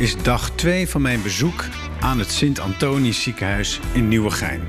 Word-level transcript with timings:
Is 0.00 0.16
dag 0.22 0.50
2 0.50 0.88
van 0.88 1.02
mijn 1.02 1.22
bezoek 1.22 1.64
aan 2.00 2.18
het 2.18 2.30
Sint-Antonisch 2.30 3.22
ziekenhuis 3.22 3.80
in 3.92 4.08
Nieuwegein. 4.08 4.60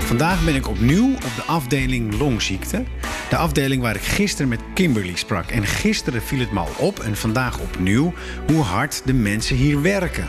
Vandaag 0.00 0.44
ben 0.44 0.54
ik 0.54 0.68
opnieuw 0.68 1.14
op 1.14 1.32
de 1.36 1.42
afdeling 1.46 2.18
longziekte. 2.18 2.84
De 3.28 3.36
afdeling 3.36 3.82
waar 3.82 3.94
ik 3.94 4.02
gisteren 4.02 4.48
met 4.48 4.60
Kimberly 4.74 5.16
sprak. 5.16 5.50
En 5.50 5.66
gisteren 5.66 6.22
viel 6.22 6.38
het 6.38 6.52
me 6.52 6.58
al 6.58 6.72
op 6.78 6.98
en 6.98 7.16
vandaag 7.16 7.58
opnieuw 7.58 8.12
hoe 8.46 8.62
hard 8.62 9.02
de 9.04 9.14
mensen 9.14 9.56
hier 9.56 9.82
werken. 9.82 10.26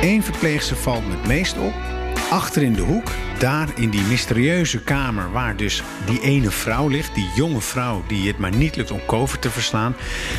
Eén 0.00 0.22
verpleegster 0.22 0.76
valt 0.76 1.06
me 1.06 1.16
het 1.16 1.26
meest 1.26 1.58
op. 1.58 1.91
Achter 2.32 2.62
in 2.62 2.72
de 2.72 2.82
hoek, 2.82 3.10
daar 3.38 3.68
in 3.74 3.90
die 3.90 4.02
mysterieuze 4.02 4.82
kamer 4.82 5.32
waar 5.32 5.56
dus 5.56 5.82
die 6.06 6.20
ene 6.20 6.50
vrouw 6.50 6.88
ligt, 6.88 7.14
die 7.14 7.30
jonge 7.34 7.60
vrouw 7.60 8.02
die 8.08 8.26
het 8.26 8.38
maar 8.38 8.56
niet 8.56 8.76
lukt 8.76 8.90
om 8.90 9.04
COVID 9.06 9.42
te 9.42 9.50
verslaan, 9.50 9.94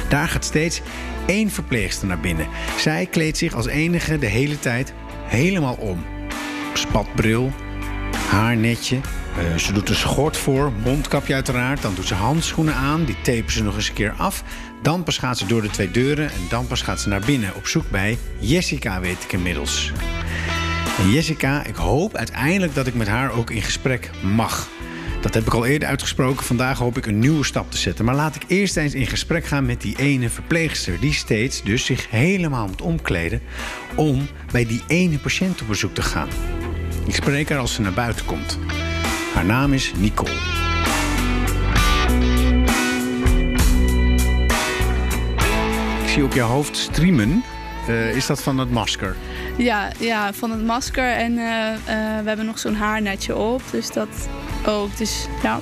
daar 0.10 0.28
gaat 0.28 0.46
steeds 0.46 0.82
één 1.26 1.50
verpleegster 1.50 2.08
naar 2.08 2.20
binnen. 2.20 2.48
Zij 2.78 3.06
kleedt 3.06 3.38
zich 3.38 3.54
als 3.54 3.66
enige 3.66 4.20
de 4.20 4.26
hele 4.26 4.60
tijd 4.60 4.94
helemaal 5.24 5.76
om. 5.76 6.06
Spatbril, 6.74 7.52
haarnetje, 8.30 8.96
uh, 8.96 9.58
ze 9.58 9.74
doet 9.74 9.90
een 9.90 9.96
schort 9.96 10.38
voor, 10.38 10.72
mondkapje 10.84 11.34
uiteraard. 11.34 11.82
Dan 11.82 11.96
doet 11.96 12.08
ze 12.08 12.16
handschoenen 12.16 12.76
aan, 12.76 13.06
die 13.06 13.22
tapen 13.22 13.52
ze 13.52 13.64
nog 13.64 13.76
eens 13.76 13.88
een 13.88 13.94
keer 13.94 14.14
af. 14.18 14.44
Dan 14.82 15.04
pas 15.04 15.18
gaat 15.18 15.38
ze 15.38 15.46
door 15.46 15.62
de 15.62 15.70
twee 15.70 15.92
deuren 15.92 16.26
en 16.26 16.42
dan 16.50 16.68
pas 16.68 16.82
gaat 16.82 17.00
ze 17.00 17.10
naar 17.10 17.24
binnen 17.26 17.56
op 17.56 17.68
zoek 17.68 17.90
bij 17.90 18.18
Jessica, 18.40 19.00
weet 19.00 19.24
ik 19.24 19.34
inmiddels. 19.34 19.92
Jessica, 21.02 21.64
ik 21.64 21.76
hoop 21.76 22.16
uiteindelijk 22.16 22.76
dat 22.76 22.88
ik 22.88 22.94
met 22.94 23.08
haar 23.08 23.32
ook 23.32 23.50
in 23.50 23.62
gesprek 23.62 24.10
mag. 24.22 24.68
Dat 25.22 25.34
heb 25.34 25.46
ik 25.46 25.54
al 25.54 25.66
eerder 25.66 25.88
uitgesproken. 25.88 26.46
Vandaag 26.46 26.78
hoop 26.78 26.98
ik 26.98 27.06
een 27.06 27.20
nieuwe 27.20 27.44
stap 27.44 27.72
te 27.72 27.78
zetten. 27.78 28.06
Maar 28.06 28.16
laat 28.16 28.36
ik 28.36 28.44
eerst 28.48 28.78
eens 28.78 28.94
in 28.94 29.08
gesprek 29.08 29.46
gaan 29.46 29.66
met 29.66 29.82
die 29.82 29.98
ene 29.98 30.30
verpleegster... 30.30 31.00
die 31.00 31.14
steeds 31.14 31.64
dus 31.64 31.86
zich 31.86 32.10
helemaal 32.10 32.68
moet 32.68 32.82
omkleden... 32.82 33.42
om 33.96 34.28
bij 34.52 34.66
die 34.66 34.82
ene 34.88 35.18
patiënt 35.18 35.62
op 35.62 35.68
bezoek 35.68 35.94
te 35.94 36.02
gaan. 36.02 36.28
Ik 37.08 37.16
spreek 37.16 37.50
haar 37.50 37.60
als 37.60 37.74
ze 37.74 37.82
naar 37.82 37.94
buiten 37.94 38.26
komt. 38.26 38.60
Haar 39.34 39.46
naam 39.46 39.74
is 39.74 39.92
Nicole. 39.98 40.32
Ik 46.04 46.10
zie 46.10 46.24
op 46.24 46.34
je 46.34 46.42
hoofd 46.42 46.78
streamen. 46.78 47.44
Uh, 47.90 48.16
is 48.16 48.26
dat 48.26 48.44
van 48.44 48.58
het 48.58 48.72
masker? 48.72 49.16
Ja, 49.58 49.92
ja 50.00 50.34
van 50.34 50.52
het 50.52 50.66
masker. 50.66 51.12
En 51.12 51.32
uh, 51.32 51.44
uh, 51.44 51.76
we 52.22 52.28
hebben 52.28 52.46
nog 52.46 52.60
zo'n 52.60 52.76
haarnetje 52.76 53.36
op. 53.36 53.62
Dus 53.72 53.92
dat 53.92 54.30
ook. 54.66 54.98
Dus, 54.98 55.28
ja. 55.44 55.60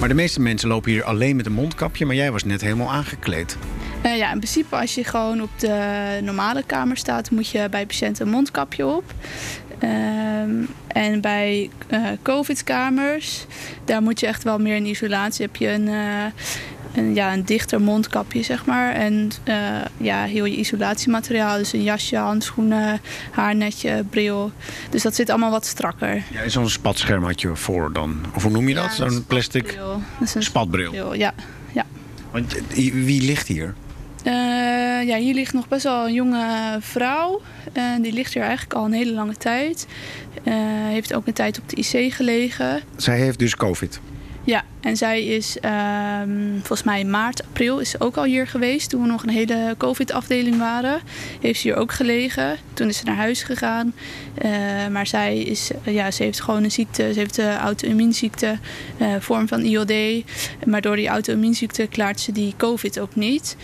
Maar 0.00 0.08
de 0.08 0.14
meeste 0.14 0.40
mensen 0.40 0.68
lopen 0.68 0.90
hier 0.90 1.04
alleen 1.04 1.36
met 1.36 1.46
een 1.46 1.52
mondkapje. 1.52 2.06
Maar 2.06 2.14
jij 2.16 2.32
was 2.32 2.44
net 2.44 2.60
helemaal 2.60 2.90
aangekleed. 2.90 3.56
Ja, 4.02 4.32
in 4.32 4.38
principe 4.38 4.76
als 4.76 4.94
je 4.94 5.04
gewoon 5.04 5.42
op 5.42 5.50
de 5.56 6.18
normale 6.22 6.62
kamer 6.66 6.96
staat... 6.96 7.30
moet 7.30 7.48
je 7.48 7.68
bij 7.70 7.86
patiënten 7.86 8.26
een 8.26 8.32
mondkapje 8.32 8.86
op. 8.86 9.04
Um, 9.82 10.68
en 10.86 11.20
bij 11.20 11.70
uh, 11.90 12.06
COVID-kamers, 12.22 13.46
daar 13.84 14.02
moet 14.02 14.20
je 14.20 14.26
echt 14.26 14.42
wel 14.42 14.58
meer 14.58 14.76
in 14.76 14.86
isolatie. 14.86 15.44
Heb 15.44 15.56
je 15.56 15.68
een, 15.68 15.86
uh, 15.86 16.24
een, 16.94 17.14
ja, 17.14 17.32
een 17.32 17.44
dichter 17.44 17.80
mondkapje, 17.80 18.42
zeg 18.42 18.64
maar. 18.64 18.92
En 18.92 19.30
uh, 19.48 19.56
ja, 19.96 20.24
heel 20.24 20.44
je 20.44 20.56
isolatiemateriaal. 20.56 21.58
Dus 21.58 21.72
een 21.72 21.82
jasje, 21.82 22.16
handschoenen, 22.16 23.00
haarnetje, 23.30 24.04
bril. 24.10 24.52
Dus 24.90 25.02
dat 25.02 25.14
zit 25.14 25.30
allemaal 25.30 25.50
wat 25.50 25.66
strakker. 25.66 26.22
Ja, 26.30 26.48
Zo'n 26.48 26.68
spatscherm 26.68 27.24
had 27.24 27.40
je 27.40 27.56
voor 27.56 27.92
dan? 27.92 28.24
Of 28.34 28.42
hoe 28.42 28.52
noem 28.52 28.68
je 28.68 28.74
dat? 28.74 28.96
Ja, 28.96 29.08
Zo'n 29.08 29.24
plastic 29.26 29.78
een 30.34 30.42
spatbril? 30.42 30.90
Spatbril, 30.90 31.14
ja. 31.14 31.34
ja. 31.72 31.86
Want 32.30 32.56
wie 32.92 33.22
ligt 33.22 33.46
hier? 33.46 33.74
Uh, 34.26 34.32
ja, 35.06 35.16
hier 35.16 35.34
ligt 35.34 35.52
nog 35.52 35.68
best 35.68 35.82
wel 35.82 36.06
een 36.06 36.12
jonge 36.12 36.76
vrouw. 36.80 37.40
Uh, 37.76 37.84
die 38.02 38.12
ligt 38.12 38.34
hier 38.34 38.42
eigenlijk 38.42 38.74
al 38.74 38.84
een 38.84 38.92
hele 38.92 39.12
lange 39.12 39.36
tijd. 39.36 39.86
Uh, 40.44 40.54
heeft 40.88 41.14
ook 41.14 41.26
een 41.26 41.32
tijd 41.32 41.58
op 41.58 41.68
de 41.68 41.76
IC 41.76 42.12
gelegen. 42.12 42.80
Zij 42.96 43.18
heeft 43.18 43.38
dus 43.38 43.56
COVID? 43.56 44.00
Ja, 44.50 44.64
en 44.80 44.96
zij 44.96 45.24
is 45.24 45.56
um, 46.24 46.56
volgens 46.58 46.82
mij 46.82 47.04
maart, 47.04 47.44
april 47.44 47.78
is 47.78 48.00
ook 48.00 48.16
al 48.16 48.24
hier 48.24 48.46
geweest. 48.46 48.90
Toen 48.90 49.02
we 49.02 49.06
nog 49.06 49.22
een 49.22 49.28
hele 49.28 49.74
COVID-afdeling 49.78 50.58
waren. 50.58 51.00
Heeft 51.40 51.60
ze 51.60 51.68
hier 51.68 51.76
ook 51.76 51.92
gelegen. 51.92 52.56
Toen 52.74 52.88
is 52.88 52.96
ze 52.96 53.04
naar 53.04 53.16
huis 53.16 53.42
gegaan. 53.42 53.94
Uh, 54.44 54.50
maar 54.90 55.06
zij 55.06 55.38
is, 55.38 55.70
ja, 55.84 56.10
ze 56.10 56.22
heeft 56.22 56.40
gewoon 56.40 56.64
een 56.64 56.70
ziekte. 56.70 57.12
Ze 57.12 57.18
heeft 57.18 57.38
een 57.38 57.56
auto-immuunziekte, 57.56 58.58
uh, 58.98 59.14
vorm 59.18 59.48
van 59.48 59.64
IOD. 59.64 60.24
Maar 60.66 60.80
door 60.80 60.96
die 60.96 61.08
auto-immuunziekte 61.08 61.86
klaart 61.86 62.20
ze 62.20 62.32
die 62.32 62.54
COVID 62.56 62.98
ook 62.98 63.14
niet. 63.14 63.56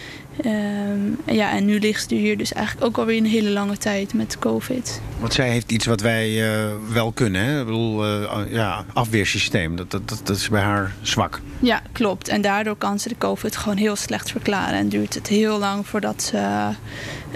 Um, 0.45 1.17
ja, 1.25 1.51
en 1.53 1.65
nu 1.65 1.79
ligt 1.79 2.09
ze 2.09 2.15
hier 2.15 2.39
dus 2.39 2.53
eigenlijk 2.53 2.87
ook 2.87 2.99
alweer 2.99 3.17
een 3.17 3.27
hele 3.27 3.51
lange 3.51 3.77
tijd 3.77 4.15
met 4.15 4.39
COVID. 4.39 5.01
Want 5.21 5.33
zij 5.33 5.51
heeft 5.51 5.73
iets 5.73 5.87
wat 5.87 6.01
wij 6.01 6.31
uh, 6.31 6.73
wel 6.93 7.13
kunnen, 7.13 7.45
hè? 7.45 7.61
Ik 7.61 7.67
bedoel, 7.67 8.07
uh, 8.07 8.53
ja, 8.53 8.85
afweersysteem. 8.93 9.77
Dat, 9.77 9.91
dat, 9.91 10.09
dat 10.09 10.37
is 10.37 10.49
bij 10.49 10.63
haar 10.63 10.95
zwak. 11.03 11.41
Ja, 11.59 11.83
klopt. 11.93 12.29
En 12.29 12.41
daardoor 12.41 12.77
kan 12.77 12.99
ze 12.99 13.09
de 13.09 13.19
COVID 13.19 13.57
gewoon 13.57 13.77
heel 13.77 13.97
slecht 13.97 14.31
verklaren. 14.31 14.79
En 14.79 14.89
duurt 14.89 15.15
het 15.15 15.27
heel 15.27 15.59
lang 15.59 15.87
voordat 15.87 16.23
ze 16.23 16.69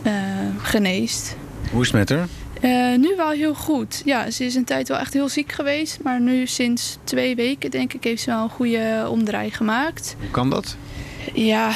uh, 0.07 0.13
geneest. 0.59 1.37
Hoe 1.73 1.83
is 1.83 1.93
het 1.93 1.97
met 1.97 2.09
haar? 2.09 2.29
Uh, 2.63 2.99
nu 2.99 3.17
wel 3.17 3.31
heel 3.31 3.55
goed. 3.55 4.03
Ja, 4.05 4.31
ze 4.31 4.45
is 4.45 4.55
een 4.55 4.65
tijd 4.65 4.89
wel 4.89 4.99
echt 4.99 5.13
heel 5.13 5.29
ziek 5.29 5.53
geweest. 5.53 5.99
Maar 6.03 6.21
nu 6.21 6.47
sinds 6.47 6.99
twee 7.05 7.37
weken, 7.37 7.71
denk 7.71 7.93
ik, 7.93 8.05
heeft 8.05 8.23
ze 8.23 8.31
wel 8.31 8.43
een 8.43 8.49
goede 8.49 9.07
omdraai 9.11 9.51
gemaakt. 9.51 10.17
Hoe 10.21 10.31
kan 10.31 10.51
dat? 10.51 10.77
Ja, 11.35 11.73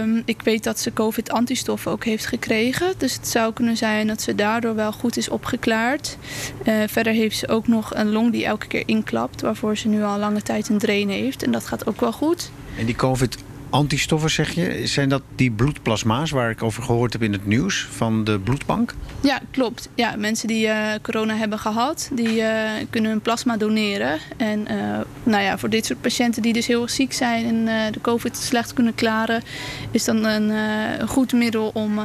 um, 0.00 0.22
ik 0.24 0.42
weet 0.42 0.64
dat 0.64 0.78
ze 0.78 0.92
COVID-antistoffen 0.92 1.92
ook 1.92 2.04
heeft 2.04 2.26
gekregen. 2.26 2.94
Dus 2.98 3.14
het 3.14 3.28
zou 3.28 3.52
kunnen 3.52 3.76
zijn 3.76 4.06
dat 4.06 4.22
ze 4.22 4.34
daardoor 4.34 4.74
wel 4.74 4.92
goed 4.92 5.16
is 5.16 5.28
opgeklaard. 5.28 6.16
Uh, 6.64 6.74
verder 6.86 7.12
heeft 7.12 7.36
ze 7.38 7.48
ook 7.48 7.66
nog 7.66 7.94
een 7.94 8.10
long 8.10 8.32
die 8.32 8.44
elke 8.44 8.66
keer 8.66 8.82
inklapt. 8.86 9.40
Waarvoor 9.40 9.76
ze 9.76 9.88
nu 9.88 10.02
al 10.02 10.18
lange 10.18 10.42
tijd 10.42 10.68
een 10.68 10.78
drain 10.78 11.08
heeft. 11.08 11.42
En 11.42 11.52
dat 11.52 11.66
gaat 11.66 11.86
ook 11.86 12.00
wel 12.00 12.12
goed. 12.12 12.50
En 12.78 12.86
die 12.86 12.96
COVID 12.96 13.38
antistoffen, 13.70 14.30
zeg 14.30 14.50
je? 14.50 14.86
Zijn 14.86 15.08
dat 15.08 15.22
die 15.34 15.50
bloedplasma's 15.50 16.30
waar 16.30 16.50
ik 16.50 16.62
over 16.62 16.82
gehoord 16.82 17.12
heb 17.12 17.22
in 17.22 17.32
het 17.32 17.46
nieuws 17.46 17.88
van 17.90 18.24
de 18.24 18.38
bloedbank? 18.38 18.94
Ja, 19.20 19.40
klopt. 19.50 19.88
Ja, 19.94 20.16
mensen 20.16 20.48
die 20.48 20.66
uh, 20.66 20.92
corona 21.02 21.36
hebben 21.36 21.58
gehad, 21.58 22.10
die 22.12 22.36
uh, 22.36 22.60
kunnen 22.90 23.10
hun 23.10 23.20
plasma 23.20 23.56
doneren. 23.56 24.18
En 24.36 24.60
uh, 24.70 24.98
nou 25.22 25.42
ja, 25.42 25.58
voor 25.58 25.70
dit 25.70 25.86
soort 25.86 26.00
patiënten 26.00 26.42
die 26.42 26.52
dus 26.52 26.66
heel 26.66 26.82
erg 26.82 26.90
ziek 26.90 27.12
zijn 27.12 27.44
en 27.44 27.92
de 27.92 28.00
COVID 28.00 28.36
slecht 28.36 28.72
kunnen 28.72 28.94
klaren, 28.94 29.42
is 29.90 30.04
dan 30.04 30.24
een 30.24 31.08
goed 31.08 31.32
middel 31.32 31.70
om 31.74 32.00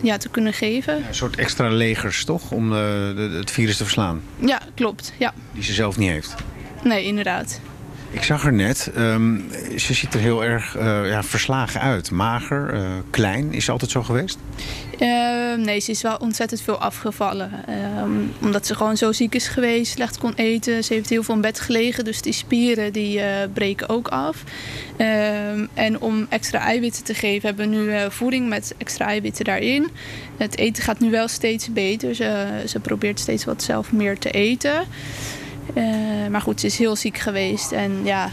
ja, 0.00 0.16
te 0.16 0.28
kunnen 0.28 0.52
geven. 0.52 0.98
Ja, 0.98 1.08
een 1.08 1.14
soort 1.14 1.36
extra 1.36 1.68
legers, 1.68 2.24
toch? 2.24 2.50
Om 2.50 2.72
het 2.72 3.50
virus 3.50 3.76
te 3.76 3.84
verslaan? 3.84 4.22
Ja, 4.38 4.60
klopt. 4.74 5.12
Ja. 5.18 5.34
Die 5.52 5.62
ze 5.62 5.72
zelf 5.72 5.98
niet 5.98 6.10
heeft? 6.10 6.34
Nee, 6.82 7.04
inderdaad. 7.04 7.60
Ik 8.14 8.22
zag 8.22 8.46
er 8.46 8.52
net, 8.52 8.90
um, 8.96 9.44
ze 9.76 9.94
ziet 9.94 10.14
er 10.14 10.20
heel 10.20 10.44
erg 10.44 10.76
uh, 10.76 11.08
ja, 11.08 11.22
verslagen 11.22 11.80
uit. 11.80 12.10
Mager, 12.10 12.74
uh, 12.74 12.80
klein. 13.10 13.52
Is 13.52 13.64
ze 13.64 13.70
altijd 13.70 13.90
zo 13.90 14.02
geweest? 14.02 14.38
Uh, 15.00 15.54
nee, 15.54 15.80
ze 15.80 15.90
is 15.90 16.02
wel 16.02 16.16
ontzettend 16.16 16.60
veel 16.60 16.78
afgevallen. 16.78 17.50
Um, 17.98 18.32
omdat 18.42 18.66
ze 18.66 18.74
gewoon 18.74 18.96
zo 18.96 19.12
ziek 19.12 19.34
is 19.34 19.48
geweest, 19.48 19.92
slecht 19.92 20.18
kon 20.18 20.32
eten. 20.34 20.84
Ze 20.84 20.94
heeft 20.94 21.08
heel 21.08 21.22
veel 21.22 21.34
in 21.34 21.40
bed 21.40 21.60
gelegen, 21.60 22.04
dus 22.04 22.22
die 22.22 22.32
spieren 22.32 22.92
die 22.92 23.20
breken 23.52 23.88
ook 23.88 24.08
af. 24.08 24.42
En 25.74 26.00
om 26.00 26.26
extra 26.28 26.58
eiwitten 26.58 27.04
te 27.04 27.14
geven 27.14 27.48
hebben 27.48 27.70
we 27.70 27.76
nu 27.76 28.10
voeding 28.10 28.48
met 28.48 28.74
extra 28.78 29.06
eiwitten 29.06 29.44
daarin. 29.44 29.90
Het 30.36 30.58
eten 30.58 30.82
gaat 30.82 31.00
nu 31.00 31.10
wel 31.10 31.28
steeds 31.28 31.72
beter. 31.72 32.14
Ze 32.14 32.78
probeert 32.82 33.20
steeds 33.20 33.44
wat 33.44 33.62
zelf 33.62 33.92
meer 33.92 34.18
te 34.18 34.30
eten. 34.30 34.82
Uh, 35.74 35.84
maar 36.30 36.40
goed, 36.40 36.60
ze 36.60 36.66
is 36.66 36.78
heel 36.78 36.96
ziek 36.96 37.18
geweest 37.18 37.72
en 37.72 38.04
ja, 38.04 38.30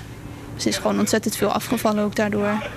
ze 0.55 0.69
is 0.69 0.77
gewoon 0.77 0.99
ontzettend 0.99 1.35
veel 1.35 1.51
afgevallen 1.51 2.03
ook 2.03 2.15
daardoor. 2.15 2.69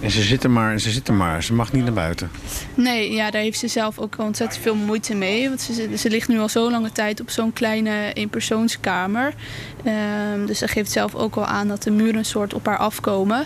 En 0.00 0.10
ze 0.10 0.22
zit 0.22 0.44
er 0.44 0.50
maar 0.50 0.78
ze 0.78 0.90
zit 0.90 1.08
er 1.08 1.14
maar. 1.14 1.42
Ze 1.42 1.54
mag 1.54 1.72
niet 1.72 1.84
naar 1.84 1.92
buiten. 1.92 2.30
Nee, 2.74 3.12
ja, 3.12 3.30
daar 3.30 3.42
heeft 3.42 3.58
ze 3.58 3.68
zelf 3.68 3.98
ook 3.98 4.18
ontzettend 4.18 4.62
veel 4.62 4.74
moeite 4.74 5.14
mee. 5.14 5.48
Want 5.48 5.60
ze, 5.60 5.96
ze 5.96 6.10
ligt 6.10 6.28
nu 6.28 6.38
al 6.38 6.48
zo 6.48 6.70
lange 6.70 6.92
tijd 6.92 7.20
op 7.20 7.30
zo'n 7.30 7.52
kleine 7.52 8.12
eenpersoonskamer. 8.12 9.34
Um, 10.34 10.46
dus 10.46 10.58
ze 10.58 10.68
geeft 10.68 10.90
zelf 10.90 11.14
ook 11.14 11.34
wel 11.34 11.46
aan 11.46 11.68
dat 11.68 11.82
de 11.82 11.90
muren 11.90 12.16
een 12.16 12.24
soort 12.24 12.54
op 12.54 12.66
haar 12.66 12.78
afkomen. 12.78 13.44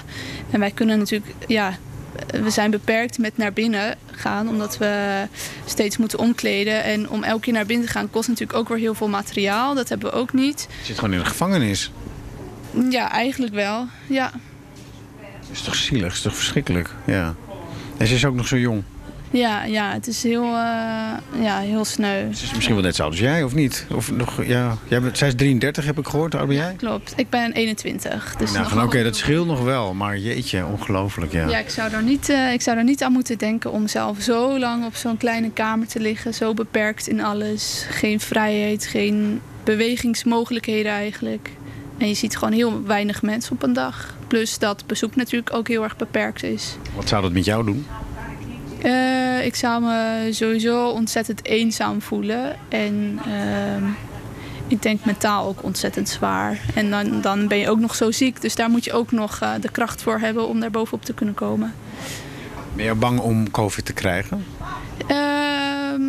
En 0.50 0.61
wij 0.61 0.71
kunnen 0.71 0.99
natuurlijk, 0.99 1.33
ja, 1.47 1.79
we 2.26 2.50
zijn 2.50 2.70
beperkt 2.70 3.19
met 3.19 3.37
naar 3.37 3.53
binnen 3.53 3.97
gaan, 4.11 4.49
omdat 4.49 4.79
we 4.79 5.23
steeds 5.65 5.97
moeten 5.97 6.19
omkleden. 6.19 6.85
En 6.85 7.09
om 7.09 7.23
elke 7.23 7.41
keer 7.41 7.53
naar 7.53 7.67
binnen 7.67 7.87
te 7.87 7.93
gaan 7.93 8.11
kost 8.11 8.29
natuurlijk 8.29 8.59
ook 8.59 8.69
weer 8.69 8.79
heel 8.79 8.94
veel 8.94 9.09
materiaal. 9.09 9.75
Dat 9.75 9.88
hebben 9.88 10.11
we 10.11 10.17
ook 10.17 10.32
niet. 10.32 10.67
Je 10.81 10.85
zit 10.85 10.99
gewoon 10.99 11.12
in 11.12 11.20
een 11.20 11.26
gevangenis. 11.26 11.91
Ja, 12.91 13.11
eigenlijk 13.11 13.55
wel. 13.55 13.87
Ja. 14.06 14.31
Dat 15.20 15.50
is 15.53 15.62
toch 15.62 15.75
zielig, 15.75 16.03
dat 16.03 16.12
is 16.12 16.20
toch 16.20 16.35
verschrikkelijk. 16.35 16.91
Ja. 17.06 17.35
En 17.97 18.06
ze 18.06 18.15
is 18.15 18.25
ook 18.25 18.35
nog 18.35 18.47
zo 18.47 18.56
jong. 18.56 18.82
Ja, 19.30 19.64
ja 19.64 19.92
het 19.92 20.06
is 20.06 20.22
heel, 20.22 20.44
uh, 20.44 20.52
ja, 21.40 21.58
heel 21.58 21.84
sneu. 21.84 22.32
Ze 22.34 22.44
is 22.44 22.54
misschien 22.54 22.75
wel 22.75 22.84
net 22.84 22.94
zo 22.94 23.02
oud 23.02 23.10
als 23.10 23.20
jij, 23.20 23.42
of 23.42 23.54
niet? 23.54 23.86
Of 23.94 24.12
nog, 24.12 24.44
ja, 24.44 24.76
jij 24.88 25.00
bent, 25.00 25.19
zij 25.19 25.28
is 25.28 25.34
33, 25.34 25.84
heb 25.84 25.98
ik 25.98 26.06
gehoord. 26.06 26.32
Hoe 26.32 26.46
ben 26.46 26.56
jij? 26.56 26.75
Klopt, 26.76 27.12
ik 27.16 27.30
ben 27.30 27.52
21. 27.52 28.36
Dus 28.36 28.52
nou, 28.52 28.82
Oké, 28.84 29.02
dat 29.02 29.16
scheelt 29.16 29.46
nog 29.46 29.62
wel, 29.62 29.94
maar 29.94 30.19
jeetje, 30.19 30.66
ongelooflijk, 30.66 31.32
ja. 31.32 31.48
Ja, 31.48 31.58
ik 31.58 31.70
zou, 31.70 31.92
er 31.92 32.02
niet, 32.02 32.28
uh, 32.28 32.52
ik 32.52 32.62
zou 32.62 32.76
er 32.76 32.84
niet 32.84 33.02
aan 33.02 33.12
moeten 33.12 33.38
denken 33.38 33.72
om 33.72 33.88
zelf 33.88 34.20
zo 34.20 34.58
lang 34.58 34.84
op 34.84 34.94
zo'n 34.94 35.16
kleine 35.16 35.50
kamer 35.50 35.86
te 35.86 36.00
liggen. 36.00 36.34
Zo 36.34 36.54
beperkt 36.54 37.08
in 37.08 37.20
alles. 37.20 37.86
Geen 37.88 38.20
vrijheid, 38.20 38.86
geen 38.86 39.40
bewegingsmogelijkheden 39.64 40.92
eigenlijk. 40.92 41.50
En 41.98 42.08
je 42.08 42.14
ziet 42.14 42.36
gewoon 42.36 42.54
heel 42.54 42.82
weinig 42.84 43.22
mensen 43.22 43.52
op 43.52 43.62
een 43.62 43.72
dag. 43.72 44.14
Plus 44.26 44.58
dat 44.58 44.86
bezoek 44.86 45.16
natuurlijk 45.16 45.54
ook 45.54 45.69
heel 45.69 45.82
erg 45.82 45.96
beperkt 45.96 46.42
is. 46.42 46.76
Wat 46.94 47.08
zou 47.08 47.22
dat 47.22 47.32
met 47.32 47.44
jou 47.44 47.64
doen? 47.64 47.86
Uh, 48.84 49.44
ik 49.44 49.54
zou 49.54 49.82
me 49.82 50.28
sowieso 50.30 50.88
ontzettend 50.88 51.44
eenzaam 51.44 52.02
voelen. 52.02 52.56
En 52.69 53.20
uh, 53.26 53.88
ik 54.66 54.82
denk 54.82 55.04
mentaal 55.04 55.46
ook 55.46 55.62
ontzettend 55.62 56.08
zwaar. 56.08 56.60
En 56.75 56.90
dan, 56.90 57.20
dan 57.20 57.48
ben 57.48 57.58
je 57.58 57.70
ook 57.70 57.78
nog 57.78 57.94
zo 57.94 58.10
ziek. 58.10 58.40
Dus 58.40 58.54
daar 58.54 58.70
moet 58.70 58.84
je 58.84 58.92
ook 58.92 59.12
nog 59.12 59.40
uh, 59.42 59.52
de 59.60 59.70
kracht 59.70 60.02
voor 60.02 60.19
hebben 60.19 60.48
om 60.48 60.60
daar 60.60 60.70
bovenop 60.70 61.04
te 61.04 61.14
kunnen 61.14 61.34
komen. 61.34 61.75
Ben 62.75 62.84
je 62.84 62.94
bang 62.94 63.20
om 63.20 63.50
COVID 63.50 63.84
te 63.84 63.92
krijgen? 63.92 64.44
Ehm, 65.06 66.02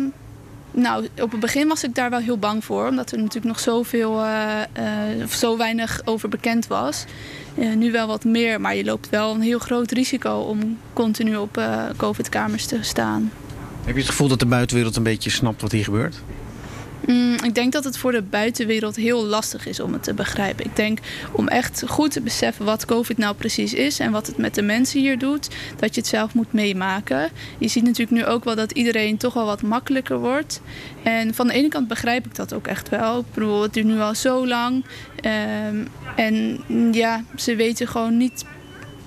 nou, 0.70 1.08
op 1.20 1.30
het 1.30 1.40
begin 1.40 1.68
was 1.68 1.84
ik 1.84 1.94
daar 1.94 2.10
wel 2.10 2.18
heel 2.18 2.38
bang 2.38 2.64
voor. 2.64 2.86
Omdat 2.86 3.10
er 3.10 3.18
natuurlijk 3.18 3.46
nog 3.46 3.60
zoveel, 3.60 4.24
uh, 4.24 4.58
uh, 4.78 5.26
zo 5.26 5.56
weinig 5.56 6.00
over 6.04 6.28
bekend 6.28 6.66
was. 6.66 7.04
Nu 7.54 7.92
wel 7.92 8.06
wat 8.06 8.24
meer, 8.24 8.60
maar 8.60 8.76
je 8.76 8.84
loopt 8.84 9.08
wel 9.08 9.34
een 9.34 9.40
heel 9.40 9.58
groot 9.58 9.90
risico 9.90 10.30
om 10.30 10.78
continu 10.92 11.36
op 11.36 11.62
COVID-kamers 11.96 12.66
te 12.66 12.78
staan. 12.80 13.32
Heb 13.84 13.94
je 13.94 14.00
het 14.00 14.10
gevoel 14.10 14.28
dat 14.28 14.38
de 14.38 14.46
buitenwereld 14.46 14.96
een 14.96 15.02
beetje 15.02 15.30
snapt 15.30 15.62
wat 15.62 15.72
hier 15.72 15.84
gebeurt? 15.84 16.22
Mm, 17.06 17.34
ik 17.44 17.54
denk 17.54 17.72
dat 17.72 17.84
het 17.84 17.96
voor 17.96 18.12
de 18.12 18.22
buitenwereld 18.22 18.96
heel 18.96 19.24
lastig 19.24 19.66
is 19.66 19.80
om 19.80 19.92
het 19.92 20.02
te 20.02 20.14
begrijpen. 20.14 20.64
Ik 20.64 20.76
denk 20.76 20.98
om 21.32 21.48
echt 21.48 21.82
goed 21.86 22.10
te 22.10 22.20
beseffen 22.20 22.64
wat 22.64 22.84
COVID 22.84 23.18
nou 23.18 23.34
precies 23.34 23.74
is 23.74 23.98
en 23.98 24.12
wat 24.12 24.26
het 24.26 24.36
met 24.36 24.54
de 24.54 24.62
mensen 24.62 25.00
hier 25.00 25.18
doet, 25.18 25.48
dat 25.76 25.94
je 25.94 26.00
het 26.00 26.10
zelf 26.10 26.34
moet 26.34 26.52
meemaken. 26.52 27.30
Je 27.58 27.68
ziet 27.68 27.82
natuurlijk 27.82 28.10
nu 28.10 28.24
ook 28.24 28.44
wel 28.44 28.54
dat 28.54 28.72
iedereen 28.72 29.16
toch 29.16 29.34
wel 29.34 29.46
wat 29.46 29.62
makkelijker 29.62 30.18
wordt. 30.18 30.60
En 31.02 31.34
van 31.34 31.46
de 31.46 31.52
ene 31.52 31.68
kant 31.68 31.88
begrijp 31.88 32.26
ik 32.26 32.34
dat 32.34 32.52
ook 32.52 32.66
echt 32.66 32.88
wel. 32.88 33.18
Ik 33.18 33.34
bedoel, 33.34 33.62
het 33.62 33.72
duurt 33.74 33.86
nu 33.86 34.00
al 34.00 34.14
zo 34.14 34.46
lang. 34.46 34.84
Um, 35.24 35.88
en 36.16 36.58
ja, 36.92 37.24
ze 37.36 37.56
weten 37.56 37.88
gewoon 37.88 38.16
niet 38.16 38.44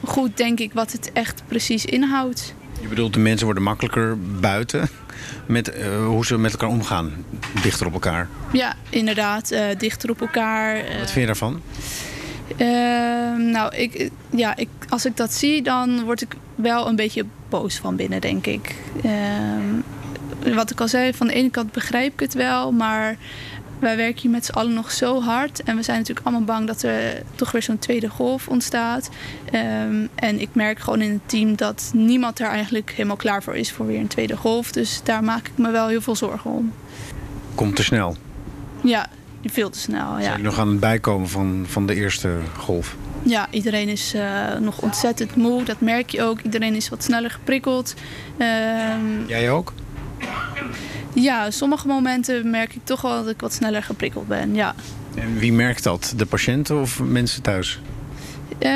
goed, 0.04 0.38
denk 0.38 0.60
ik, 0.60 0.74
wat 0.74 0.92
het 0.92 1.12
echt 1.13 1.44
precies 1.48 1.86
inhoudt. 1.86 2.54
Je 2.81 2.88
bedoelt, 2.88 3.13
de 3.13 3.19
mensen 3.19 3.46
worden 3.46 3.63
makkelijker 3.63 4.18
buiten? 4.39 4.89
Met 5.45 5.75
uh, 5.75 6.06
hoe 6.06 6.25
ze 6.25 6.38
met 6.38 6.51
elkaar 6.51 6.69
omgaan. 6.69 7.12
Dichter 7.62 7.88
op 7.88 7.94
elkaar. 7.94 8.27
Ja, 8.51 8.75
inderdaad. 8.89 9.51
Uh, 9.51 9.65
dichter 9.77 10.10
op 10.10 10.21
elkaar. 10.21 10.75
Wat 10.75 11.12
vind 11.12 11.13
je 11.13 11.25
daarvan? 11.25 11.62
Ehm, 12.57 13.51
nou, 13.51 13.75
ik, 13.75 14.10
ja, 14.30 14.56
ik, 14.56 14.69
als 14.89 15.06
ik 15.06 15.18
dat 15.18 15.33
zie, 15.33 15.62
dan 15.62 16.04
word 16.04 16.21
ik 16.21 16.36
wel 16.56 16.88
een 16.88 16.95
beetje 16.95 17.25
boos 17.50 17.75
van 17.75 17.95
binnen, 17.95 18.21
denk 18.21 18.45
ik. 18.45 18.75
Ehm, 19.04 20.56
wat 20.56 20.71
ik 20.71 20.81
al 20.81 20.88
zei, 20.88 21.13
van 21.13 21.27
de 21.27 21.33
ene 21.33 21.50
kant 21.50 21.71
begrijp 21.71 22.13
ik 22.13 22.19
het 22.19 22.33
wel, 22.33 22.71
maar 22.71 23.18
wij 23.84 23.96
werken 23.98 24.22
hier 24.22 24.32
met 24.32 24.46
z'n 24.46 24.52
allen 24.52 24.74
nog 24.74 24.92
zo 24.92 25.22
hard. 25.22 25.64
En 25.64 25.76
we 25.76 25.84
zijn 25.84 25.98
natuurlijk 25.98 26.26
allemaal 26.26 26.46
bang 26.46 26.68
dat 26.68 26.84
er 26.84 27.22
toch 27.36 27.52
weer 27.52 27.64
zo'n 27.64 27.80
tweede 27.80 28.10
golf 28.10 28.48
ontstaat. 28.48 29.10
Um, 29.54 30.10
en 30.16 30.42
ik 30.42 30.50
merk 30.52 30.80
gewoon 30.80 31.02
in 31.02 31.12
het 31.12 31.30
team 31.30 31.56
dat 31.56 31.92
niemand 31.94 32.40
er 32.40 32.48
eigenlijk 32.48 32.92
helemaal 32.92 33.16
klaar 33.16 33.44
voor 33.44 33.56
is 33.56 33.72
voor 33.72 33.86
weer 33.86 34.00
een 34.00 34.08
tweede 34.08 34.38
golf. 34.38 34.72
Dus 34.72 35.02
daar 35.04 35.24
maak 35.24 35.48
ik 35.48 35.58
me 35.58 35.72
wel 35.72 35.88
heel 35.88 36.02
veel 36.02 36.16
zorgen 36.16 36.52
om. 36.52 36.74
Komt 37.56 37.76
te 37.76 37.84
snel? 37.84 38.16
Ja, 38.82 39.08
veel 39.46 39.70
te 39.70 39.80
snel. 39.80 40.18
Ja. 40.18 40.24
Zijn 40.24 40.38
je 40.38 40.44
nog 40.44 40.60
aan 40.60 40.68
het 40.70 40.80
bijkomen 40.80 41.30
van, 41.30 41.66
van 41.68 41.86
de 41.86 41.96
eerste 41.96 42.38
golf? 42.58 42.96
Ja, 43.24 43.48
iedereen 43.50 43.90
is 43.90 44.16
uh, 44.16 44.56
nog 44.60 44.82
ontzettend 44.82 45.36
moe. 45.36 45.64
Dat 45.64 45.80
merk 45.80 46.10
je 46.10 46.22
ook. 46.22 46.42
Iedereen 46.42 46.76
is 46.76 46.90
wat 46.90 47.04
sneller 47.04 47.32
geprikkeld. 47.32 47.94
Um, 48.38 49.28
Jij 49.28 49.52
ook? 49.52 49.74
Ja, 51.14 51.52
sommige 51.52 51.88
momenten 51.88 52.50
merk 52.50 52.75
ik 52.75 52.81
toch 52.84 53.02
wel 53.02 53.24
dat 53.24 53.30
ik 53.30 53.42
wat 53.42 53.54
sneller 53.54 53.84
geprikkeld 53.84 54.28
ben, 54.28 54.56
ja. 54.56 54.75
En 55.16 55.38
wie 55.38 55.54
merkt 55.54 55.84
dat? 55.84 56.14
De 56.16 56.25
patiënten 56.25 56.81
of 56.81 57.00
mensen 57.00 57.42
thuis? 57.42 57.80
Uh, 58.60 58.70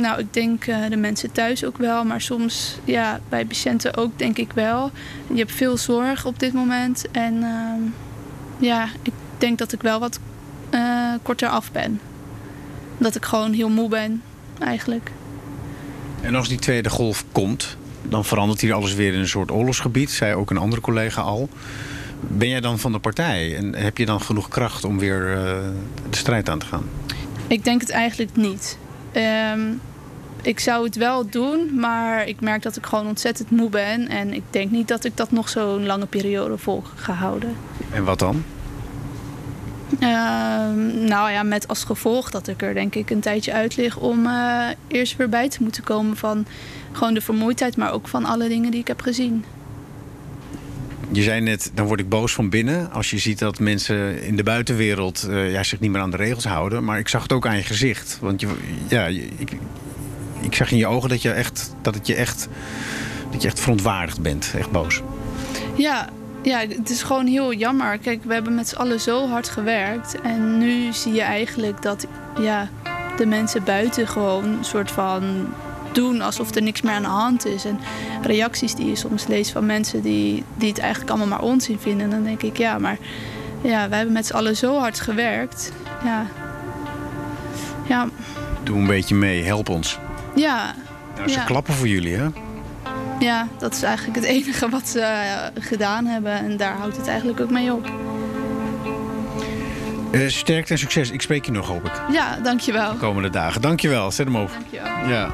nou, 0.00 0.18
ik 0.18 0.32
denk 0.32 0.66
uh, 0.66 0.76
de 0.88 0.96
mensen 0.96 1.32
thuis 1.32 1.64
ook 1.64 1.78
wel, 1.78 2.04
maar 2.04 2.20
soms 2.20 2.78
ja, 2.84 3.20
bij 3.28 3.44
patiënten 3.44 3.96
ook 3.96 4.18
denk 4.18 4.38
ik 4.38 4.52
wel. 4.52 4.90
Je 5.32 5.38
hebt 5.38 5.52
veel 5.52 5.76
zorg 5.76 6.24
op 6.26 6.38
dit 6.38 6.52
moment 6.52 7.10
en 7.10 7.34
uh, 7.34 7.90
ja, 8.58 8.88
ik 9.02 9.12
denk 9.38 9.58
dat 9.58 9.72
ik 9.72 9.82
wel 9.82 10.00
wat 10.00 10.18
uh, 10.70 11.12
korter 11.22 11.48
af 11.48 11.72
ben. 11.72 12.00
Dat 12.98 13.14
ik 13.14 13.24
gewoon 13.24 13.52
heel 13.52 13.70
moe 13.70 13.88
ben, 13.88 14.22
eigenlijk. 14.58 15.10
En 16.20 16.34
als 16.34 16.48
die 16.48 16.58
tweede 16.58 16.90
golf 16.90 17.24
komt, 17.32 17.76
dan 18.08 18.24
verandert 18.24 18.60
hier 18.60 18.74
alles 18.74 18.94
weer 18.94 19.12
in 19.12 19.18
een 19.18 19.28
soort 19.28 19.50
oorlogsgebied, 19.50 20.10
zei 20.10 20.34
ook 20.34 20.50
een 20.50 20.56
andere 20.56 20.82
collega 20.82 21.20
al. 21.20 21.48
Ben 22.20 22.48
jij 22.48 22.60
dan 22.60 22.78
van 22.78 22.92
de 22.92 22.98
partij 22.98 23.56
en 23.56 23.74
heb 23.74 23.98
je 23.98 24.06
dan 24.06 24.20
genoeg 24.20 24.48
kracht 24.48 24.84
om 24.84 24.98
weer 24.98 25.30
uh, 25.30 25.36
de 26.10 26.16
strijd 26.16 26.48
aan 26.48 26.58
te 26.58 26.66
gaan? 26.66 26.84
Ik 27.46 27.64
denk 27.64 27.80
het 27.80 27.90
eigenlijk 27.90 28.36
niet. 28.36 28.78
Um, 29.52 29.80
ik 30.42 30.60
zou 30.60 30.84
het 30.84 30.96
wel 30.96 31.28
doen, 31.28 31.80
maar 31.80 32.26
ik 32.26 32.40
merk 32.40 32.62
dat 32.62 32.76
ik 32.76 32.86
gewoon 32.86 33.06
ontzettend 33.06 33.50
moe 33.50 33.68
ben. 33.68 34.08
En 34.08 34.32
ik 34.32 34.42
denk 34.50 34.70
niet 34.70 34.88
dat 34.88 35.04
ik 35.04 35.16
dat 35.16 35.30
nog 35.30 35.48
zo'n 35.48 35.86
lange 35.86 36.06
periode 36.06 36.58
vol 36.58 36.82
ga 36.94 37.12
houden. 37.12 37.56
En 37.90 38.04
wat 38.04 38.18
dan? 38.18 38.44
Uh, 40.00 40.08
nou 41.08 41.30
ja, 41.30 41.42
met 41.42 41.68
als 41.68 41.84
gevolg 41.84 42.30
dat 42.30 42.48
ik 42.48 42.62
er 42.62 42.74
denk 42.74 42.94
ik 42.94 43.10
een 43.10 43.20
tijdje 43.20 43.52
uit 43.52 43.76
lig 43.76 43.96
om 43.96 44.26
uh, 44.26 44.66
eerst 44.88 45.16
weer 45.16 45.28
bij 45.28 45.48
te 45.48 45.62
moeten 45.62 45.82
komen 45.82 46.16
van 46.16 46.46
gewoon 46.92 47.14
de 47.14 47.20
vermoeidheid, 47.20 47.76
maar 47.76 47.92
ook 47.92 48.08
van 48.08 48.24
alle 48.24 48.48
dingen 48.48 48.70
die 48.70 48.80
ik 48.80 48.88
heb 48.88 49.00
gezien. 49.00 49.44
Je 51.10 51.22
zei 51.22 51.40
net, 51.40 51.70
dan 51.74 51.86
word 51.86 52.00
ik 52.00 52.08
boos 52.08 52.32
van 52.32 52.48
binnen 52.48 52.92
als 52.92 53.10
je 53.10 53.18
ziet 53.18 53.38
dat 53.38 53.58
mensen 53.58 54.22
in 54.22 54.36
de 54.36 54.42
buitenwereld 54.42 55.26
uh, 55.28 55.52
ja, 55.52 55.62
zich 55.62 55.80
niet 55.80 55.90
meer 55.90 56.00
aan 56.00 56.10
de 56.10 56.16
regels 56.16 56.44
houden. 56.44 56.84
Maar 56.84 56.98
ik 56.98 57.08
zag 57.08 57.22
het 57.22 57.32
ook 57.32 57.46
aan 57.46 57.56
je 57.56 57.62
gezicht. 57.62 58.18
Want 58.20 58.40
je, 58.40 58.48
ja, 58.88 59.06
ik, 59.06 59.52
ik 60.40 60.54
zag 60.54 60.70
in 60.70 60.76
je 60.76 60.86
ogen 60.86 61.08
dat, 61.08 61.22
je 61.22 61.30
echt, 61.30 61.74
dat, 61.82 61.94
het 61.94 62.06
je 62.06 62.14
echt, 62.14 62.48
dat 63.30 63.42
je 63.42 63.48
echt 63.48 63.60
verontwaardigd 63.60 64.20
bent. 64.20 64.52
Echt 64.56 64.70
boos. 64.70 65.02
Ja, 65.76 66.08
ja, 66.42 66.58
het 66.58 66.90
is 66.90 67.02
gewoon 67.02 67.26
heel 67.26 67.52
jammer. 67.52 67.98
Kijk, 67.98 68.24
we 68.24 68.32
hebben 68.32 68.54
met 68.54 68.68
z'n 68.68 68.76
allen 68.76 69.00
zo 69.00 69.28
hard 69.28 69.48
gewerkt. 69.48 70.20
En 70.20 70.58
nu 70.58 70.92
zie 70.92 71.12
je 71.12 71.22
eigenlijk 71.22 71.82
dat 71.82 72.06
ja, 72.40 72.68
de 73.16 73.26
mensen 73.26 73.64
buiten 73.64 74.08
gewoon 74.08 74.44
een 74.44 74.64
soort 74.64 74.90
van 74.90 75.46
doen 75.92 76.20
alsof 76.20 76.54
er 76.54 76.62
niks 76.62 76.82
meer 76.82 76.92
aan 76.92 77.02
de 77.02 77.08
hand 77.08 77.46
is. 77.46 77.64
En 77.64 77.80
reacties 78.22 78.74
die 78.74 78.86
je 78.86 78.96
soms 78.96 79.26
leest 79.26 79.50
van 79.50 79.66
mensen 79.66 80.02
die, 80.02 80.44
die 80.54 80.68
het 80.68 80.78
eigenlijk 80.78 81.10
allemaal 81.10 81.28
maar 81.28 81.48
onzin 81.48 81.78
vinden. 81.78 82.10
Dan 82.10 82.24
denk 82.24 82.42
ik, 82.42 82.56
ja, 82.56 82.78
maar 82.78 82.98
ja, 83.62 83.88
wij 83.88 83.96
hebben 83.96 84.14
met 84.14 84.26
z'n 84.26 84.34
allen 84.34 84.56
zo 84.56 84.78
hard 84.78 85.00
gewerkt. 85.00 85.72
Ja. 86.04 86.26
ja. 87.88 88.08
Doe 88.62 88.78
een 88.78 88.86
beetje 88.86 89.14
mee, 89.14 89.42
help 89.42 89.68
ons. 89.68 89.98
Ja. 90.34 90.74
Nou, 91.16 91.28
ze 91.28 91.38
ja. 91.38 91.44
klappen 91.44 91.74
voor 91.74 91.88
jullie, 91.88 92.14
hè? 92.14 92.28
Ja, 93.18 93.48
dat 93.58 93.74
is 93.74 93.82
eigenlijk 93.82 94.16
het 94.16 94.24
enige 94.24 94.68
wat 94.68 94.88
ze 94.88 94.98
uh, 94.98 95.62
gedaan 95.64 96.06
hebben. 96.06 96.32
En 96.32 96.56
daar 96.56 96.76
houdt 96.76 96.96
het 96.96 97.08
eigenlijk 97.08 97.40
ook 97.40 97.50
mee 97.50 97.72
op. 97.72 97.90
Uh, 100.12 100.28
sterkte 100.28 100.72
en 100.72 100.78
succes. 100.78 101.10
Ik 101.10 101.22
spreek 101.22 101.44
je 101.44 101.52
nog, 101.52 101.66
hoop 101.66 101.84
ik. 101.84 101.92
Ja, 102.12 102.38
dankjewel. 102.42 102.92
De 102.92 102.98
komende 102.98 103.30
dagen. 103.30 103.60
Dankjewel. 103.60 104.10
Zet 104.10 104.26
hem 104.26 104.36
op. 104.36 104.50
Dankjewel. 104.50 105.08
Ja. 105.08 105.30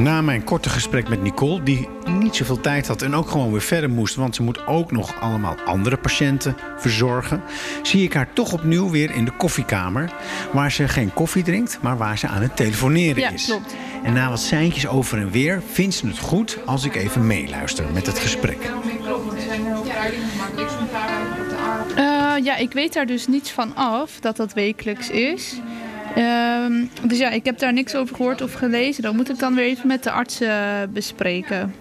Na 0.00 0.20
mijn 0.22 0.44
korte 0.44 0.68
gesprek 0.68 1.08
met 1.08 1.22
Nicole, 1.22 1.62
die 1.62 1.88
niet 2.06 2.36
zoveel 2.36 2.60
tijd 2.60 2.86
had 2.86 3.02
en 3.02 3.14
ook 3.14 3.30
gewoon 3.30 3.50
weer 3.50 3.60
verder 3.60 3.90
moest, 3.90 4.14
want 4.14 4.34
ze 4.34 4.42
moet 4.42 4.66
ook 4.66 4.92
nog 4.92 5.20
allemaal 5.20 5.56
andere 5.64 5.96
patiënten 5.96 6.56
verzorgen, 6.76 7.42
zie 7.82 8.02
ik 8.02 8.12
haar 8.12 8.32
toch 8.32 8.52
opnieuw 8.52 8.90
weer 8.90 9.10
in 9.10 9.24
de 9.24 9.30
koffiekamer, 9.30 10.12
waar 10.52 10.72
ze 10.72 10.88
geen 10.88 11.12
koffie 11.12 11.42
drinkt, 11.42 11.78
maar 11.82 11.96
waar 11.96 12.18
ze 12.18 12.26
aan 12.26 12.42
het 12.42 12.56
telefoneren 12.56 13.22
ja, 13.22 13.30
is. 13.30 13.44
Klopt. 13.44 13.76
En 14.02 14.12
na 14.12 14.28
wat 14.28 14.40
seintjes 14.40 14.86
over 14.86 15.18
en 15.18 15.30
weer 15.30 15.62
vindt 15.72 15.94
ze 15.94 16.06
het 16.06 16.18
goed 16.18 16.58
als 16.66 16.84
ik 16.84 16.94
even 16.94 17.26
meeluister 17.26 17.84
met 17.92 18.06
het 18.06 18.18
gesprek. 18.18 18.70
Uh, 21.90 22.44
ja, 22.44 22.56
ik 22.56 22.72
weet 22.72 22.92
daar 22.92 23.06
dus 23.06 23.26
niets 23.26 23.50
van 23.50 23.76
af 23.76 24.20
dat 24.20 24.36
dat 24.36 24.52
wekelijks 24.52 25.10
is. 25.10 25.60
Um, 26.18 26.90
dus 27.02 27.18
ja, 27.18 27.30
ik 27.30 27.44
heb 27.44 27.58
daar 27.58 27.72
niks 27.72 27.94
over 27.94 28.16
gehoord 28.16 28.42
of 28.42 28.52
gelezen. 28.52 29.02
Dat 29.02 29.14
moet 29.14 29.30
ik 29.30 29.38
dan 29.38 29.54
weer 29.54 29.64
even 29.64 29.86
met 29.86 30.02
de 30.02 30.10
arts 30.10 30.42
uh, 30.42 30.50
bespreken. 30.92 31.74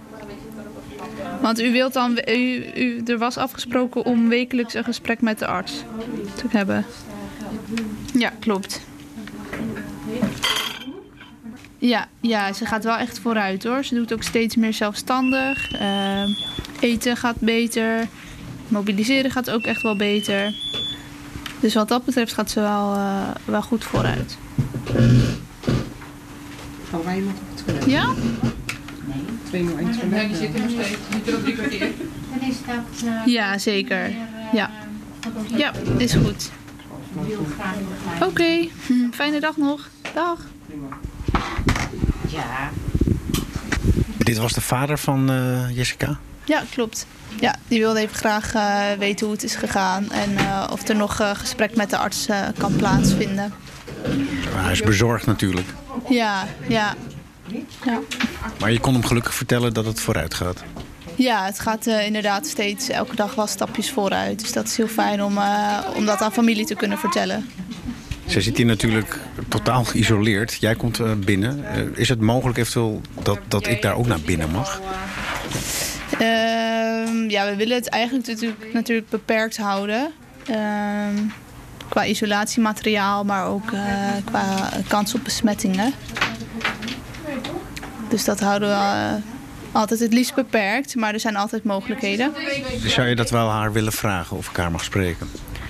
Want 1.41 1.61
u 1.61 1.71
wilt 1.71 1.93
dan, 1.93 2.19
u, 2.27 2.63
er 3.05 3.17
was 3.17 3.37
afgesproken 3.37 4.05
om 4.05 4.29
wekelijks 4.29 4.73
een 4.73 4.83
gesprek 4.83 5.21
met 5.21 5.39
de 5.39 5.47
arts 5.47 5.83
te 6.35 6.45
hebben. 6.49 6.85
Ja, 8.13 8.31
klopt. 8.39 8.81
Ja, 11.77 12.07
ja, 12.21 12.53
ze 12.53 12.65
gaat 12.65 12.83
wel 12.83 12.97
echt 12.97 13.19
vooruit 13.19 13.63
hoor. 13.63 13.83
Ze 13.83 13.95
doet 13.95 14.13
ook 14.13 14.23
steeds 14.23 14.55
meer 14.55 14.73
zelfstandig. 14.73 15.81
Uh, 15.81 16.23
eten 16.79 17.17
gaat 17.17 17.39
beter. 17.39 18.07
Mobiliseren 18.67 19.31
gaat 19.31 19.49
ook 19.49 19.63
echt 19.63 19.81
wel 19.81 19.95
beter. 19.95 20.53
Dus 21.59 21.73
wat 21.73 21.87
dat 21.87 22.05
betreft 22.05 22.33
gaat 22.33 22.49
ze 22.51 22.59
wel, 22.59 22.95
uh, 22.95 23.27
wel 23.45 23.61
goed 23.61 23.83
vooruit. 23.83 24.37
Gaan 26.89 27.03
wij 27.03 27.19
nog 27.19 27.33
op 27.33 27.47
het 27.55 27.65
toilet? 27.65 27.85
Ja? 27.85 28.05
Nee. 29.05 29.23
201 29.43 29.99
toilet. 29.99 30.27
die 30.27 30.37
zitten 30.37 30.61
nog 30.61 30.69
steeds. 30.69 30.89
Die 30.89 31.13
zitten 31.13 31.35
op 31.35 31.41
drie 31.41 31.53
kwartier. 31.55 31.91
Dan 32.39 32.49
is 32.49 32.55
dat... 32.67 33.03
Uh, 33.03 33.25
Ja, 33.25 33.57
zeker. 33.57 34.11
Ja. 34.53 34.69
Ja, 35.47 35.71
is 35.97 36.13
goed. 36.13 36.51
Oké, 38.15 38.25
okay. 38.25 38.71
fijne 39.11 39.39
dag 39.39 39.57
nog. 39.57 39.89
Dag. 40.13 40.39
Ja. 42.27 42.69
Dit 44.17 44.37
was 44.37 44.53
de 44.53 44.61
vader 44.61 44.99
van 44.99 45.31
uh, 45.31 45.75
Jessica? 45.75 46.19
Ja, 46.45 46.63
klopt. 46.71 47.07
Ja, 47.39 47.55
die 47.67 47.79
wilde 47.79 47.99
even 47.99 48.15
graag 48.15 48.53
uh, 48.55 48.81
weten 48.97 49.25
hoe 49.25 49.35
het 49.35 49.43
is 49.43 49.55
gegaan 49.55 50.11
en 50.11 50.31
uh, 50.31 50.67
of 50.71 50.87
er 50.87 50.95
nog 50.95 51.21
uh, 51.21 51.29
gesprek 51.33 51.75
met 51.75 51.89
de 51.89 51.97
arts 51.97 52.27
kan 52.57 52.75
plaatsvinden. 52.75 53.53
Hij 54.49 54.71
is 54.71 54.81
bezorgd 54.81 55.25
natuurlijk. 55.25 55.67
Ja, 56.09 56.47
ja, 56.67 56.95
ja. 57.85 57.99
Maar 58.59 58.71
je 58.71 58.79
kon 58.79 58.93
hem 58.93 59.05
gelukkig 59.05 59.33
vertellen 59.33 59.73
dat 59.73 59.85
het 59.85 59.99
vooruit 59.99 60.33
gaat. 60.33 60.63
Ja, 61.15 61.45
het 61.45 61.59
gaat 61.59 61.85
inderdaad 61.85 62.47
steeds 62.47 62.89
elke 62.89 63.15
dag 63.15 63.35
wel 63.35 63.47
stapjes 63.47 63.91
vooruit. 63.91 64.39
Dus 64.39 64.51
dat 64.51 64.67
is 64.67 64.77
heel 64.77 64.87
fijn 64.87 65.23
om, 65.23 65.39
om 65.95 66.05
dat 66.05 66.21
aan 66.21 66.31
familie 66.31 66.65
te 66.65 66.75
kunnen 66.75 66.97
vertellen. 66.97 67.49
Zij 68.25 68.41
zit 68.41 68.57
hier 68.57 68.65
natuurlijk 68.65 69.19
totaal 69.47 69.83
geïsoleerd. 69.83 70.57
Jij 70.59 70.75
komt 70.75 71.25
binnen. 71.25 71.65
is 71.95 72.09
het 72.09 72.21
mogelijk 72.21 72.57
eventueel 72.57 73.01
dat, 73.23 73.39
dat 73.47 73.67
ik 73.67 73.81
daar 73.81 73.95
ook 73.95 74.07
naar 74.07 74.19
binnen 74.19 74.51
mag? 74.51 74.81
Uh, 76.21 76.58
ja, 77.27 77.45
we 77.45 77.55
willen 77.55 77.75
het 77.75 77.89
eigenlijk 77.89 78.27
natuurlijk, 78.27 78.73
natuurlijk 78.73 79.09
beperkt 79.09 79.57
houden. 79.57 80.11
Uh, 80.49 80.55
qua 81.89 82.05
isolatiemateriaal, 82.05 83.23
maar 83.23 83.45
ook 83.45 83.71
uh, 83.71 83.81
qua 84.23 84.69
kans 84.87 85.15
op 85.15 85.23
besmettingen. 85.23 85.93
Dus 88.09 88.25
dat 88.25 88.39
houden 88.39 88.69
we 88.69 88.75
uh, 88.75 89.13
altijd 89.71 89.99
het 89.99 90.13
liefst 90.13 90.35
beperkt, 90.35 90.95
maar 90.95 91.13
er 91.13 91.19
zijn 91.19 91.35
altijd 91.35 91.63
mogelijkheden. 91.63 92.33
Dus 92.81 92.93
zou 92.93 93.07
je 93.07 93.15
dat 93.15 93.29
wel 93.29 93.49
haar 93.49 93.71
willen 93.71 93.93
vragen 93.93 94.37
of 94.37 94.49
ik 94.49 94.55
haar 94.55 94.71
mag 94.71 94.83
spreken? 94.83 95.29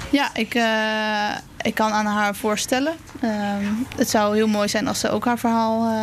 Ja, 0.09 0.29
ik, 0.33 0.55
uh, 0.55 1.35
ik 1.61 1.73
kan 1.73 1.91
aan 1.91 2.05
haar 2.05 2.35
voorstellen. 2.35 2.93
Ehm, 3.21 3.65
het 3.95 4.09
zou 4.09 4.35
heel 4.35 4.47
mooi 4.47 4.67
zijn 4.67 4.87
als 4.87 4.99
ze 4.99 5.09
ook 5.09 5.25
haar 5.25 5.39
verhaal 5.39 5.93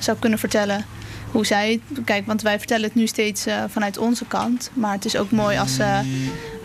zou 0.00 0.18
kunnen 0.18 0.38
vertellen 0.38 0.84
hoe 1.32 1.46
zij 1.46 1.80
het 1.88 2.04
kijkt. 2.04 2.26
Want 2.26 2.42
wij 2.42 2.58
vertellen 2.58 2.84
het 2.84 2.94
nu 2.94 3.06
steeds 3.06 3.46
uh, 3.46 3.64
vanuit 3.68 3.98
onze 3.98 4.24
kant. 4.24 4.70
Maar 4.74 4.92
het 4.92 5.04
is 5.04 5.16
ook 5.16 5.30
mooi 5.30 5.58
als, 5.58 5.78
uh, 5.78 5.98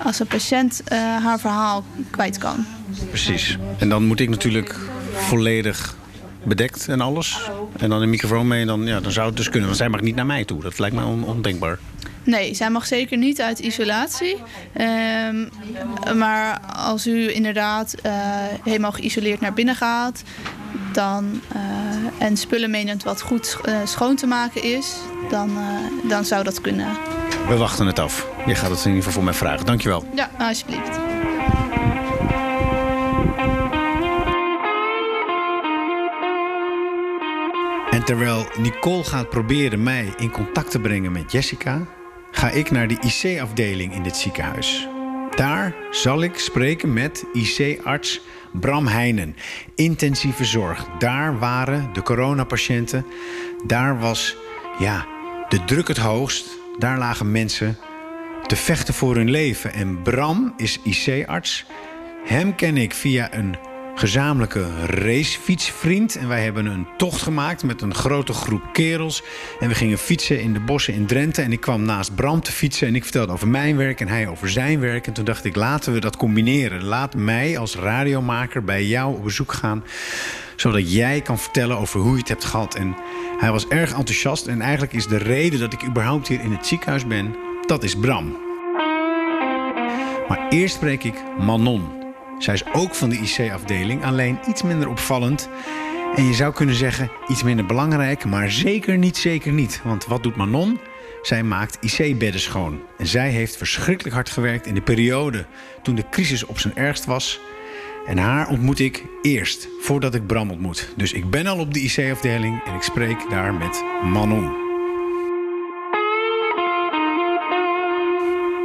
als 0.04 0.20
een 0.20 0.28
patiënt 0.28 0.82
uh, 0.92 0.98
haar 0.98 1.40
verhaal 1.40 1.84
kwijt 2.10 2.38
kan. 2.38 2.66
Precies. 3.10 3.58
En 3.78 3.90
dan 3.90 4.04
moet 4.04 4.20
ik 4.20 4.30
natuurlijk 4.30 4.76
volledig 5.14 5.96
bedekt 6.44 6.88
en 6.88 7.02
alles. 7.02 7.50
En 7.78 7.90
dan 7.90 8.02
een 8.02 8.10
microfoon 8.10 8.48
mee. 8.48 8.62
En 8.62 8.68
dan, 8.68 8.86
ja, 8.86 9.00
dan 9.00 9.12
zou 9.12 9.28
het 9.28 9.38
dus 9.38 9.50
kunnen. 9.50 9.66
Want 9.66 9.78
zij 9.78 9.90
mag 9.90 10.02
niet 10.02 10.16
naar 10.16 10.26
mij 10.26 10.46
toe. 10.46 10.62
Dat 10.62 10.80
lijkt 10.80 10.96
mij 10.96 11.04
on 11.04 11.24
ondenkbaar. 11.24 11.80
Nee, 12.24 12.54
zij 12.54 12.70
mag 12.70 12.86
zeker 12.86 13.18
niet 13.18 13.42
uit 13.42 13.60
isolatie. 13.60 14.38
Um, 15.28 15.50
maar 16.18 16.60
als 16.60 17.08
u 17.08 17.34
inderdaad 17.34 17.96
uh, 18.06 18.12
helemaal 18.64 18.92
geïsoleerd 18.92 19.42
naar 19.42 19.54
binnen 19.54 19.76
gaat... 19.76 20.24
Dan, 20.92 21.42
uh, 21.56 21.62
en 22.18 22.38
spullen 22.38 22.70
meeneemt 22.70 23.04
wat 23.04 23.22
goed 23.22 23.58
uh, 23.66 23.78
schoon 23.84 24.16
te 24.16 24.28
maken 24.28 24.64
is... 24.64 24.96
Dan, 25.30 25.50
uh, 25.50 26.10
dan 26.10 26.26
zou 26.26 26.44
dat 26.44 26.62
kunnen. 26.62 26.88
We 27.48 27.58
wachten 27.58 27.86
het 27.86 28.00
af. 28.00 28.28
Je 28.46 28.56
gaat 28.56 28.70
het 28.70 28.80
in 28.80 28.86
ieder 28.86 28.96
geval 28.96 29.12
voor 29.12 29.24
mij 29.24 29.34
vragen. 29.34 29.66
Dankjewel. 29.66 30.06
Ja, 30.16 30.30
alsjeblieft. 30.38 31.00
En 37.90 38.04
terwijl 38.06 38.46
Nicole 38.58 39.04
gaat 39.04 39.30
proberen 39.30 39.84
mij 39.84 40.14
in 40.18 40.32
contact 40.32 40.72
te 40.72 40.80
brengen 40.80 41.12
met 41.12 41.32
Jessica... 41.32 41.88
ga 42.32 42.50
ik 42.50 42.72
naar 42.72 42.88
de 42.88 42.98
IC-afdeling 43.00 43.94
in 43.94 44.04
dit 44.04 44.16
ziekenhuis. 44.16 44.88
Daar 45.36 45.76
zal 45.92 46.22
ik 46.22 46.40
spreken 46.40 46.94
met 46.94 47.26
IC-arts 47.34 48.22
Bram 48.60 48.88
Heijnen. 48.88 49.36
Intensieve 49.76 50.46
zorg. 50.46 50.88
Daar 51.00 51.40
waren 51.40 51.90
de 51.94 52.02
coronapatiënten. 52.02 53.06
Daar 53.66 54.00
was 54.00 54.36
ja, 54.80 55.06
de 55.50 55.64
druk 55.64 55.88
het 55.88 55.98
hoogst. 55.98 56.48
Daar 56.78 56.98
lagen 56.98 57.32
mensen 57.32 57.78
te 58.48 58.56
vechten 58.56 58.94
voor 58.94 59.16
hun 59.16 59.30
leven. 59.30 59.74
En 59.74 60.02
Bram 60.02 60.54
is 60.58 60.80
IC-arts. 60.84 61.66
Hem 62.26 62.56
ken 62.56 62.78
ik 62.78 62.94
via 62.94 63.34
een 63.34 63.56
gezamenlijke 63.98 64.86
racefietsvriend. 64.86 66.16
En 66.16 66.28
wij 66.28 66.44
hebben 66.44 66.66
een 66.66 66.88
tocht 66.98 67.22
gemaakt 67.22 67.64
met 67.64 67.82
een 67.82 67.94
grote 67.96 68.34
groep 68.34 68.62
kerels. 68.74 69.24
En 69.60 69.68
we 69.68 69.76
gingen 69.76 69.98
fietsen 69.98 70.42
in 70.42 70.54
de 70.54 70.60
bossen 70.60 70.94
in 70.94 71.06
Drenthe. 71.06 71.42
En 71.42 71.52
ik 71.52 71.60
kwam 71.62 71.82
naast 71.82 72.16
Bram 72.16 72.42
te 72.42 72.52
fietsen. 72.52 72.88
En 72.88 72.96
ik 72.96 73.04
vertelde 73.04 73.34
over 73.34 73.48
mijn 73.48 73.78
werk 73.78 74.00
en 74.00 74.08
hij 74.08 74.28
over 74.28 74.50
zijn 74.50 74.80
werk. 74.80 75.08
En 75.08 75.14
toen 75.14 75.26
dacht 75.26 75.46
ik, 75.46 75.56
laten 75.56 75.94
we 75.94 76.00
dat 76.00 76.18
combineren. 76.18 76.84
Laat 76.84 77.16
mij 77.16 77.58
als 77.58 77.76
radiomaker 77.76 78.64
bij 78.64 78.86
jou 78.86 79.16
op 79.16 79.24
bezoek 79.24 79.54
gaan. 79.54 79.84
Zodat 80.56 80.94
jij 80.94 81.22
kan 81.22 81.40
vertellen 81.40 81.78
over 81.78 82.00
hoe 82.00 82.12
je 82.12 82.20
het 82.20 82.28
hebt 82.28 82.46
gehad. 82.46 82.76
En 82.76 82.96
hij 83.38 83.52
was 83.52 83.68
erg 83.68 83.94
enthousiast. 83.94 84.48
En 84.48 84.62
eigenlijk 84.62 84.94
is 84.94 85.08
de 85.08 85.18
reden 85.18 85.60
dat 85.60 85.74
ik 85.74 85.84
überhaupt 85.86 86.28
hier 86.28 86.42
in 86.42 86.52
het 86.52 86.68
ziekenhuis 86.68 87.08
ben... 87.08 87.36
dat 87.66 87.84
is 87.84 87.96
Bram. 87.96 88.38
Maar 90.28 90.48
eerst 90.50 90.76
spreek 90.76 91.04
ik 91.04 91.24
Manon. 91.40 92.07
Zij 92.38 92.54
is 92.54 92.74
ook 92.74 92.96
van 92.96 93.10
de 93.10 93.18
IC-afdeling, 93.18 94.04
alleen 94.04 94.40
iets 94.48 94.64
minder 94.64 94.90
opvallend. 94.90 95.50
En 96.16 96.24
je 96.24 96.34
zou 96.34 96.54
kunnen 96.54 96.76
zeggen 96.76 97.12
iets 97.28 97.44
minder 97.44 97.66
belangrijk, 97.66 98.26
maar 98.26 98.52
zeker 98.52 98.98
niet, 98.98 99.18
zeker 99.18 99.52
niet. 99.52 99.82
Want 99.84 100.06
wat 100.06 100.24
doet 100.24 100.36
Manon? 100.36 100.80
Zij 101.22 101.44
maakt 101.44 101.78
IC-bedden 101.82 102.42
schoon. 102.42 102.82
En 102.98 103.08
zij 103.08 103.30
heeft 103.30 103.58
verschrikkelijk 103.58 104.16
hard 104.16 104.30
gewerkt 104.30 104.66
in 104.66 104.74
de 104.74 104.82
periode 104.82 105.46
toen 105.84 105.96
de 105.96 106.10
crisis 106.10 106.46
op 106.46 106.60
zijn 106.60 106.76
ergst 106.76 107.06
was. 107.06 107.40
En 108.08 108.18
haar 108.18 108.50
ontmoet 108.50 108.80
ik 108.80 109.04
eerst, 109.22 109.68
voordat 109.80 110.16
ik 110.16 110.28
Bram 110.28 110.52
ontmoet. 110.52 110.94
Dus 110.96 111.14
ik 111.14 111.30
ben 111.30 111.48
al 111.48 111.60
op 111.60 111.74
de 111.74 111.80
IC-afdeling 111.80 112.64
en 112.66 112.74
ik 112.74 112.82
spreek 112.82 113.30
daar 113.30 113.54
met 113.54 113.84
Manon. 114.04 114.66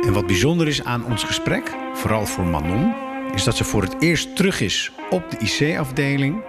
En 0.05 0.13
wat 0.13 0.27
bijzonder 0.27 0.69
is 0.69 0.85
aan 0.85 1.05
ons 1.05 1.25
gesprek, 1.25 1.75
vooral 1.95 2.27
voor 2.27 2.45
Manon, 2.45 2.95
is 3.35 3.45
dat 3.45 3.57
ze 3.57 3.65
voor 3.65 3.83
het 3.83 4.03
eerst 4.03 4.37
terug 4.37 4.61
is 4.61 4.93
op 5.11 5.31
de 5.31 5.37
IC-afdeling 5.39 6.43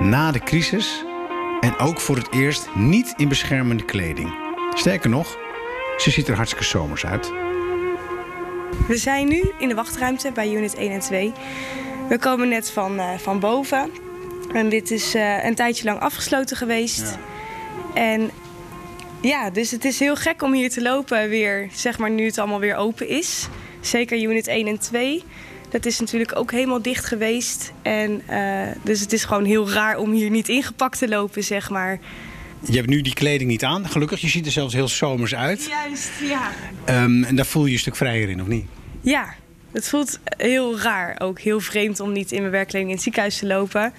na 0.00 0.32
de 0.32 0.38
crisis 0.38 1.04
en 1.60 1.78
ook 1.78 2.00
voor 2.00 2.16
het 2.16 2.32
eerst 2.32 2.68
niet 2.74 3.14
in 3.16 3.28
beschermende 3.28 3.84
kleding. 3.84 4.34
Sterker 4.74 5.10
nog, 5.10 5.38
ze 5.96 6.10
ziet 6.10 6.28
er 6.28 6.34
hartstikke 6.34 6.64
zomers 6.64 7.06
uit. 7.06 7.32
We 8.88 8.96
zijn 8.96 9.28
nu 9.28 9.52
in 9.58 9.68
de 9.68 9.74
wachtruimte 9.74 10.32
bij 10.32 10.52
unit 10.52 10.74
1 10.74 10.92
en 10.92 11.00
2. 11.00 11.32
We 12.08 12.18
komen 12.18 12.48
net 12.48 12.70
van, 12.70 12.94
uh, 12.94 13.18
van 13.18 13.40
boven. 13.40 13.90
En 14.52 14.68
dit 14.68 14.90
is 14.90 15.14
uh, 15.14 15.44
een 15.44 15.54
tijdje 15.54 15.84
lang 15.84 16.00
afgesloten 16.00 16.56
geweest. 16.56 17.18
Ja. 17.94 18.00
En 18.00 18.30
ja, 19.20 19.50
dus 19.50 19.70
het 19.70 19.84
is 19.84 19.98
heel 19.98 20.16
gek 20.16 20.42
om 20.42 20.52
hier 20.52 20.70
te 20.70 20.82
lopen 20.82 21.28
weer, 21.28 21.68
zeg 21.72 21.98
maar 21.98 22.10
nu 22.10 22.24
het 22.24 22.38
allemaal 22.38 22.60
weer 22.60 22.76
open 22.76 23.08
is. 23.08 23.48
Zeker 23.80 24.22
unit 24.22 24.46
1 24.46 24.66
en 24.66 24.78
2. 24.78 25.24
Dat 25.70 25.86
is 25.86 26.00
natuurlijk 26.00 26.36
ook 26.36 26.50
helemaal 26.52 26.82
dicht 26.82 27.04
geweest. 27.04 27.72
En 27.82 28.22
uh, 28.30 28.62
dus 28.82 29.00
het 29.00 29.12
is 29.12 29.24
gewoon 29.24 29.44
heel 29.44 29.70
raar 29.70 29.96
om 29.98 30.12
hier 30.12 30.30
niet 30.30 30.48
ingepakt 30.48 30.98
te 30.98 31.08
lopen, 31.08 31.44
zeg 31.44 31.70
maar. 31.70 31.98
Je 32.64 32.76
hebt 32.76 32.88
nu 32.88 33.00
die 33.00 33.14
kleding 33.14 33.50
niet 33.50 33.64
aan, 33.64 33.88
gelukkig. 33.88 34.20
Je 34.20 34.28
ziet 34.28 34.46
er 34.46 34.52
zelfs 34.52 34.74
heel 34.74 34.88
zomers 34.88 35.34
uit. 35.34 35.66
Juist, 35.68 36.10
ja. 36.22 36.50
Um, 37.02 37.24
en 37.24 37.36
daar 37.36 37.46
voel 37.46 37.62
je 37.62 37.68
je 37.68 37.74
een 37.74 37.80
stuk 37.80 37.96
vrijer 37.96 38.28
in, 38.28 38.40
of 38.40 38.46
niet? 38.46 38.66
Ja, 39.00 39.34
het 39.72 39.88
voelt 39.88 40.18
heel 40.24 40.78
raar. 40.78 41.20
Ook 41.20 41.40
heel 41.40 41.60
vreemd 41.60 42.00
om 42.00 42.12
niet 42.12 42.32
in 42.32 42.40
mijn 42.40 42.52
werkkleding 42.52 42.88
in 42.88 42.94
het 42.94 43.04
ziekenhuis 43.04 43.38
te 43.38 43.46
lopen. 43.46 43.92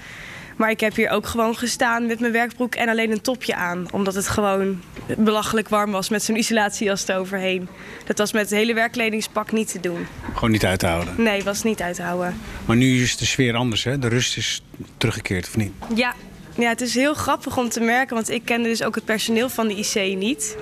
Maar 0.61 0.69
ik 0.69 0.79
heb 0.79 0.95
hier 0.95 1.09
ook 1.09 1.27
gewoon 1.27 1.55
gestaan 1.55 2.05
met 2.05 2.19
mijn 2.19 2.31
werkbroek 2.31 2.75
en 2.75 2.89
alleen 2.89 3.11
een 3.11 3.21
topje 3.21 3.55
aan. 3.55 3.85
Omdat 3.91 4.15
het 4.15 4.27
gewoon 4.27 4.81
belachelijk 5.17 5.69
warm 5.69 5.91
was 5.91 6.09
met 6.09 6.23
zo'n 6.23 6.37
isolatiejas 6.37 7.07
eroverheen. 7.07 7.67
Dat 8.05 8.17
was 8.17 8.31
met 8.31 8.41
het 8.41 8.51
hele 8.51 8.73
werkkledingspak 8.73 9.51
niet 9.51 9.71
te 9.71 9.79
doen. 9.79 10.07
Gewoon 10.33 10.51
niet 10.51 10.65
uit 10.65 10.79
te 10.79 10.85
houden? 10.85 11.13
Nee, 11.17 11.43
was 11.43 11.63
niet 11.63 11.81
uit 11.81 11.95
te 11.95 12.01
houden. 12.01 12.37
Maar 12.65 12.75
nu 12.75 13.01
is 13.01 13.17
de 13.17 13.25
sfeer 13.25 13.55
anders, 13.55 13.83
hè? 13.83 13.99
De 13.99 14.07
rust 14.07 14.37
is 14.37 14.63
teruggekeerd, 14.97 15.47
of 15.47 15.57
niet? 15.57 15.71
Ja. 15.95 16.15
ja, 16.57 16.69
het 16.69 16.81
is 16.81 16.95
heel 16.95 17.13
grappig 17.13 17.57
om 17.57 17.69
te 17.69 17.79
merken, 17.79 18.15
want 18.15 18.29
ik 18.29 18.45
kende 18.45 18.69
dus 18.69 18.83
ook 18.83 18.95
het 18.95 19.05
personeel 19.05 19.49
van 19.49 19.67
de 19.67 19.75
IC 19.75 20.17
niet. 20.17 20.57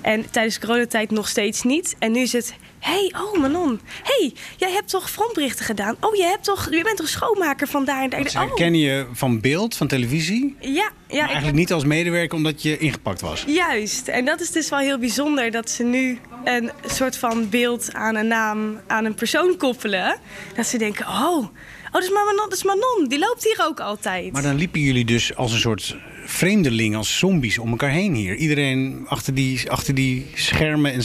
En 0.00 0.30
tijdens 0.30 0.58
coronatijd 0.58 1.10
nog 1.10 1.28
steeds 1.28 1.62
niet. 1.62 1.96
En 1.98 2.12
nu 2.12 2.20
is 2.20 2.32
het, 2.32 2.54
hey, 2.86 3.12
oh 3.20 3.40
Manon, 3.40 3.80
hey, 4.02 4.32
jij 4.56 4.70
hebt 4.72 4.88
toch 4.88 5.10
frontberichten 5.10 5.64
gedaan? 5.64 5.96
Oh, 6.00 6.14
je, 6.14 6.22
hebt 6.22 6.44
toch, 6.44 6.70
je 6.70 6.82
bent 6.82 6.96
toch 6.96 7.08
schoonmaker 7.08 7.68
van 7.68 7.84
daar 7.84 8.02
en 8.02 8.10
daar? 8.10 8.50
Oh, 8.52 8.74
je 8.74 9.06
van 9.12 9.40
beeld, 9.40 9.76
van 9.76 9.86
televisie. 9.86 10.56
ja, 10.60 10.68
ja, 10.70 10.82
maar 11.08 11.18
eigenlijk 11.18 11.44
heb- 11.44 11.54
niet 11.54 11.72
als 11.72 11.84
medewerker 11.84 12.36
omdat 12.36 12.62
je 12.62 12.78
ingepakt 12.78 13.20
was. 13.20 13.44
Juist. 13.46 14.08
En 14.08 14.24
dat 14.24 14.40
is 14.40 14.50
dus 14.50 14.68
wel 14.68 14.78
heel 14.78 14.98
bijzonder 14.98 15.50
dat 15.50 15.70
ze 15.70 15.82
nu 15.82 16.18
een 16.44 16.70
soort 16.86 17.16
van 17.16 17.48
beeld 17.48 17.92
aan 17.92 18.14
een 18.16 18.26
naam, 18.26 18.80
aan 18.86 19.04
een 19.04 19.14
persoon 19.14 19.56
koppelen. 19.56 20.18
Dat 20.56 20.66
ze 20.66 20.78
denken, 20.78 21.06
oh, 21.06 21.36
oh 21.36 21.46
dat, 21.92 22.02
is 22.02 22.10
maar 22.10 22.24
Manon, 22.24 22.48
dat 22.48 22.58
is 22.58 22.64
Manon, 22.64 23.06
die 23.08 23.18
loopt 23.18 23.44
hier 23.44 23.60
ook 23.68 23.80
altijd. 23.80 24.32
Maar 24.32 24.42
dan 24.42 24.56
liepen 24.56 24.80
jullie 24.80 25.04
dus 25.04 25.36
als 25.36 25.52
een 25.52 25.58
soort 25.58 25.96
vreemdeling, 26.24 26.96
als 26.96 27.18
zombies 27.18 27.58
om 27.58 27.70
elkaar 27.70 27.90
heen 27.90 28.14
hier. 28.14 28.36
Iedereen 28.36 29.04
achter 29.08 29.34
die, 29.34 29.70
achter 29.70 29.94
die 29.94 30.26
schermen 30.34 30.92
en 30.92 31.02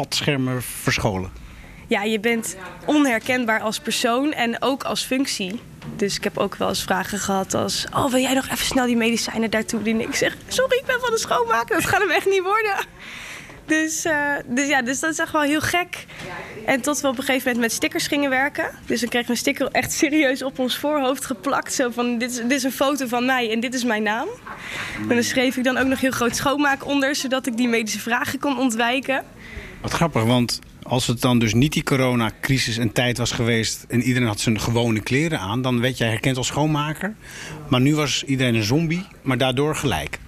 spatschermen 0.00 0.62
verscholen. 0.62 1.30
Ja, 1.86 2.02
je 2.02 2.20
bent 2.20 2.56
onherkenbaar 2.84 3.60
als 3.60 3.78
persoon 3.78 4.32
en 4.32 4.62
ook 4.62 4.82
als 4.82 5.02
functie. 5.02 5.60
Dus 5.96 6.16
ik 6.16 6.24
heb 6.24 6.38
ook 6.38 6.56
wel 6.56 6.68
eens 6.68 6.82
vragen 6.82 7.18
gehad 7.18 7.54
als... 7.54 7.86
Oh, 7.94 8.10
wil 8.10 8.20
jij 8.20 8.34
nog 8.34 8.44
even 8.44 8.64
snel 8.64 8.86
die 8.86 8.96
medicijnen 8.96 9.50
daartoe 9.50 9.82
dienen? 9.82 10.06
Ik 10.06 10.14
zeg, 10.14 10.36
sorry, 10.48 10.76
ik 10.76 10.86
ben 10.86 11.00
van 11.00 11.10
de 11.10 11.18
schoonmaker. 11.18 11.76
Dat 11.76 11.86
gaat 11.86 12.00
hem 12.00 12.10
echt 12.10 12.26
niet 12.26 12.42
worden. 12.42 12.86
Dus, 13.66 14.04
eh, 14.04 14.34
dus 14.46 14.68
ja, 14.68 14.82
dus 14.82 15.00
dat 15.00 15.10
is 15.10 15.18
echt 15.18 15.32
wel 15.32 15.42
heel 15.42 15.60
gek. 15.60 16.06
En 16.66 16.80
tot 16.80 17.00
we 17.00 17.08
op 17.08 17.18
een 17.18 17.24
gegeven 17.24 17.44
moment 17.44 17.60
met 17.60 17.72
stickers 17.72 18.06
gingen 18.06 18.30
werken. 18.30 18.70
Dus 18.86 19.00
dan 19.00 19.08
kregen 19.08 19.26
we 19.26 19.32
een 19.32 19.38
sticker 19.38 19.68
echt 19.70 19.92
serieus 19.92 20.42
op 20.42 20.58
ons 20.58 20.78
voorhoofd 20.78 21.24
geplakt. 21.24 21.74
Zo 21.74 21.90
van, 21.90 22.18
dit 22.18 22.30
is, 22.30 22.36
dit 22.36 22.52
is 22.52 22.62
een 22.62 22.72
foto 22.72 23.06
van 23.06 23.24
mij 23.24 23.50
en 23.50 23.60
dit 23.60 23.74
is 23.74 23.84
mijn 23.84 24.02
naam. 24.02 24.28
En 25.00 25.14
dan 25.14 25.22
schreef 25.22 25.56
ik 25.56 25.64
dan 25.64 25.76
ook 25.76 25.86
nog 25.86 26.00
heel 26.00 26.10
groot 26.10 26.36
schoonmaak 26.36 26.86
onder... 26.86 27.14
zodat 27.14 27.46
ik 27.46 27.56
die 27.56 27.68
medische 27.68 28.00
vragen 28.00 28.38
kon 28.38 28.58
ontwijken. 28.58 29.24
Wat 29.80 29.92
grappig, 29.92 30.24
want 30.24 30.58
als 30.82 31.06
het 31.06 31.20
dan 31.20 31.38
dus 31.38 31.54
niet 31.54 31.72
die 31.72 31.82
coronacrisis 31.82 32.78
en 32.78 32.92
tijd 32.92 33.18
was 33.18 33.32
geweest... 33.32 33.84
en 33.88 34.02
iedereen 34.02 34.28
had 34.28 34.40
zijn 34.40 34.60
gewone 34.60 35.00
kleren 35.00 35.38
aan... 35.38 35.62
dan 35.62 35.80
werd 35.80 35.98
jij 35.98 36.08
herkend 36.08 36.36
als 36.36 36.46
schoonmaker. 36.46 37.14
Maar 37.68 37.80
nu 37.80 37.94
was 37.94 38.24
iedereen 38.24 38.54
een 38.54 38.62
zombie, 38.62 39.06
maar 39.22 39.38
daardoor 39.38 39.76
gelijk. 39.76 40.18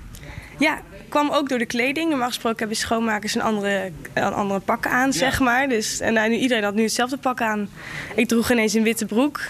Ja, 0.59 0.83
kwam 1.09 1.31
ook 1.31 1.49
door 1.49 1.59
de 1.59 1.67
kleding. 1.67 2.09
Normaal 2.09 2.29
gesproken 2.29 2.59
hebben 2.59 2.77
schoonmakers 2.77 3.35
een 3.35 3.43
andere, 3.43 3.93
een 4.13 4.23
andere 4.33 4.61
pak 4.61 4.87
aan, 4.87 5.13
zeg 5.13 5.41
maar. 5.41 5.69
Dus, 5.69 6.01
en 6.01 6.13
nou, 6.13 6.29
nu, 6.29 6.37
iedereen 6.37 6.65
had 6.65 6.75
nu 6.75 6.83
hetzelfde 6.83 7.17
pak 7.17 7.41
aan. 7.41 7.69
Ik 8.15 8.29
droeg 8.29 8.51
ineens 8.51 8.75
een 8.75 8.83
witte 8.83 9.07
broek 9.07 9.41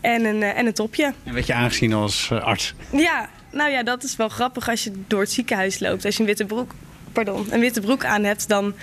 en 0.00 0.24
een, 0.24 0.42
eh, 0.42 0.58
en 0.58 0.66
een 0.66 0.72
topje. 0.72 1.12
En 1.24 1.34
werd 1.34 1.46
je 1.46 1.54
aangezien 1.54 1.92
als 1.92 2.28
eh, 2.30 2.42
arts. 2.42 2.74
Ja, 2.90 3.28
nou 3.50 3.70
ja, 3.70 3.82
dat 3.82 4.02
is 4.02 4.16
wel 4.16 4.28
grappig 4.28 4.68
als 4.68 4.84
je 4.84 4.92
door 5.06 5.20
het 5.20 5.30
ziekenhuis 5.30 5.78
loopt. 5.78 6.04
Als 6.04 6.14
je 6.14 6.20
een 6.20 6.26
witte 6.26 6.44
broek, 6.44 6.74
pardon, 7.12 7.46
een 7.50 7.60
witte 7.60 7.80
broek 7.80 8.04
aan 8.04 8.24
hebt, 8.24 8.48
dan 8.48 8.74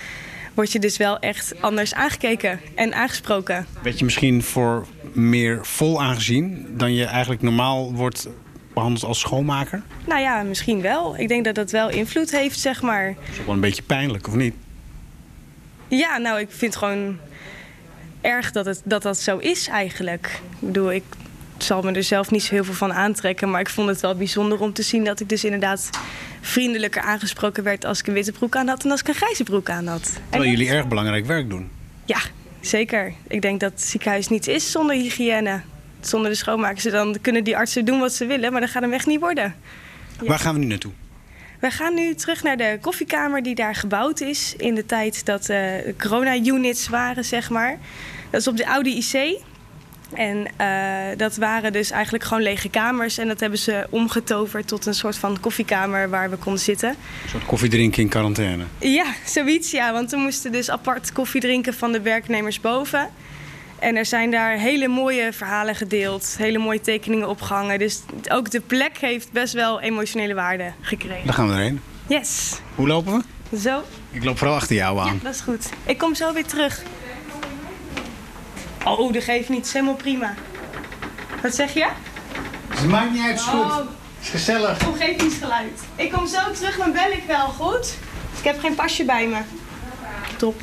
word 0.60 0.72
je 0.72 0.80
dus 0.80 0.98
wel 0.98 1.20
echt 1.20 1.62
anders 1.62 1.94
aangekeken 1.94 2.60
en 2.76 2.94
aangesproken. 2.94 3.66
Werd 3.84 4.00
je 4.00 4.06
misschien 4.06 4.44
voor 4.44 4.88
meer 5.14 5.66
vol 5.66 6.02
aangezien... 6.02 6.68
dan 6.70 6.94
je 6.94 7.06
eigenlijk 7.06 7.42
normaal 7.42 7.94
wordt 7.94 8.28
behandeld 8.74 9.04
als 9.04 9.20
schoonmaker? 9.20 9.84
Nou 10.08 10.22
ja, 10.22 10.44
misschien 10.44 10.82
wel. 10.82 11.18
Ik 11.18 11.28
denk 11.28 11.46
dat 11.46 11.56
dat 11.56 11.72
wel 11.72 11.90
invloed 11.90 12.32
heeft, 12.32 12.60
zeg 12.60 12.82
maar. 12.82 13.14
Dat 13.14 13.34
is 13.34 13.40
ook 13.40 13.46
wel 13.46 13.56
een 13.56 13.62
beetje 13.62 13.84
pijnlijk, 13.84 14.28
of 14.28 14.36
niet? 14.36 14.54
Ja, 15.88 16.18
nou, 16.18 16.40
ik 16.40 16.48
vind 16.50 16.74
het 16.74 16.84
gewoon 16.84 17.18
erg 18.22 18.52
dat, 18.52 18.66
het, 18.66 18.82
dat 18.84 19.02
dat 19.02 19.18
zo 19.18 19.38
is 19.38 19.68
eigenlijk. 19.68 20.40
Ik 20.60 20.68
bedoel, 20.68 20.92
ik 20.92 21.04
zal 21.64 21.82
me 21.82 21.92
er 21.92 22.04
zelf 22.04 22.32
niet 22.32 22.44
zo 22.44 22.54
heel 22.54 22.64
veel 22.64 22.74
van 22.74 22.94
aantrekken. 22.94 23.50
Maar 23.50 23.62
ik 23.62 23.70
vond 23.70 23.90
het 23.90 24.00
wel 24.00 24.16
bijzonder 24.16 24.60
om 24.60 24.74
te 24.74 24.82
zien 24.82 25.04
dat 25.04 25.20
ik 25.20 25.30
dus 25.30 25.44
inderdaad 25.44 25.90
vriendelijker 26.42 27.02
aangesproken 27.02 27.64
werd 27.64 27.86
als 27.86 28.00
ik 28.00 28.08
een 28.08 28.14
witte 28.14 28.32
broek 28.32 28.56
aan 28.56 28.68
had 28.68 28.82
dan 28.82 28.92
als 28.92 29.00
ik 29.00 29.08
een 29.08 29.14
grijze 29.14 29.44
broek 29.44 29.70
aan 29.70 29.88
had. 29.88 30.12
En 30.16 30.22
Terwijl 30.30 30.52
jullie 30.52 30.70
erg 30.70 30.88
belangrijk 30.88 31.26
werk 31.26 31.50
doen. 31.50 31.70
Ja, 32.06 32.20
zeker. 32.62 33.14
Ik 33.28 33.42
denk 33.42 33.60
dat 33.60 33.72
het 33.72 33.82
ziekenhuis 33.82 34.28
niets 34.28 34.48
is 34.48 34.72
zonder 34.72 34.96
hygiëne. 34.96 35.62
Zonder 36.00 36.30
de 36.30 36.38
schoonmakers. 36.38 36.84
Dan 36.84 37.18
kunnen 37.22 37.44
die 37.44 37.58
artsen 37.58 37.86
doen 37.86 38.00
wat 38.00 38.14
ze 38.14 38.26
willen, 38.26 38.52
maar 38.52 38.62
dat 38.62 38.70
gaat 38.70 38.82
hem 38.82 38.94
echt 38.94 39.06
niet 39.06 39.20
worden. 39.20 39.56
Waar 40.26 40.40
gaan 40.40 40.54
we 40.54 40.60
nu 40.60 40.66
naartoe? 40.66 40.92
We 41.60 41.72
gaan 41.72 41.94
nu 41.94 42.16
terug 42.16 42.44
naar 42.44 42.58
de 42.58 42.78
koffiekamer 42.82 43.44
die 43.44 43.56
daar 43.56 43.76
gebouwd 43.76 44.22
is 44.22 44.54
in 44.58 44.76
de 44.76 44.86
tijd 44.86 45.26
dat 45.26 45.50
eh 45.50 45.74
corona-units 45.98 46.88
waren, 46.88 47.26
zeg 47.26 47.50
maar. 47.50 47.78
Dat 48.30 48.42
is 48.42 48.48
op 48.48 48.58
de 48.58 48.68
oude 48.68 48.90
IC. 48.90 49.42
En 50.14 50.48
eh, 50.58 51.18
dat 51.18 51.36
waren 51.36 51.72
dus 51.74 51.92
eigenlijk 51.92 52.24
gewoon 52.24 52.44
lege 52.44 52.70
kamers. 52.70 53.18
En 53.18 53.28
dat 53.28 53.40
hebben 53.40 53.60
ze 53.60 53.88
omgetoverd 53.90 54.68
tot 54.68 54.86
een 54.86 54.94
soort 54.94 55.16
van 55.18 55.40
koffiekamer 55.40 56.10
waar 56.10 56.30
we 56.30 56.36
konden 56.36 56.62
zitten. 56.62 56.90
Een 56.90 57.30
soort 57.30 57.46
koffie 57.46 57.70
drinken 57.70 58.02
in 58.04 58.10
quarantaine. 58.10 58.64
Ja, 58.80 59.06
zoiets 59.26 59.72
ja. 59.72 59.94
Want 59.94 60.12
we 60.12 60.18
moesten 60.18 60.52
dus 60.52 60.70
apart 60.70 61.12
koffie 61.12 61.42
drinken 61.42 61.74
van 61.74 61.92
de 61.92 62.02
werknemers 62.02 62.60
boven. 62.62 63.10
En 63.80 63.96
er 63.96 64.06
zijn 64.06 64.32
daar 64.32 64.58
hele 64.58 64.88
mooie 64.88 65.34
verhalen 65.34 65.76
gedeeld. 65.76 66.36
Hele 66.38 66.58
mooie 66.58 66.82
tekeningen 66.82 67.28
opgehangen. 67.30 67.80
Dus 67.80 68.02
ook 68.30 68.52
de 68.52 68.60
plek 68.60 68.98
heeft 68.98 69.32
best 69.32 69.54
wel 69.54 69.82
emotionele 69.82 70.34
waarde 70.34 70.72
gekregen. 70.82 71.26
Daar 71.26 71.34
gaan 71.34 71.48
we 71.48 71.54
erheen. 71.54 71.82
Yes. 72.08 72.60
Hoe 72.76 72.88
lopen 72.88 73.24
we? 73.50 73.58
Zo, 73.58 73.84
Ik 74.12 74.24
loop 74.24 74.38
vooral 74.38 74.56
achter 74.56 74.76
jou 74.76 74.96
Ja, 74.98 75.02
aan. 75.04 75.20
dat 75.24 75.34
is 75.34 75.42
goed. 75.42 75.70
Ik 75.86 75.98
kom 75.98 76.16
zo 76.16 76.34
weer 76.34 76.46
terug. 76.46 76.82
Oh, 78.98 79.14
dat 79.14 79.24
geeft 79.24 79.50
niet. 79.50 79.66
Is 79.66 79.74
helemaal 79.74 79.96
prima. 79.96 80.34
Wat 81.42 81.56
zeg 81.56 81.74
je? 81.74 81.88
Het 82.70 82.88
maakt 82.88 83.12
niet 83.12 83.22
uit, 83.24 83.40
is 83.40 83.48
Oh, 83.48 83.78
Het 83.78 83.86
is 84.22 84.30
gezellig. 84.30 84.88
omgevingsgeluid. 84.88 85.80
Ik 85.96 86.12
kom 86.12 86.28
zo 86.28 86.40
terug, 86.52 86.78
dan 86.78 86.92
bel 86.92 87.12
ik 87.12 87.24
wel, 87.28 87.48
goed? 87.48 87.94
Ik 88.38 88.44
heb 88.44 88.60
geen 88.60 88.76
pasje 88.76 89.04
bij 89.06 89.28
me. 89.28 89.38
Top. 90.38 90.62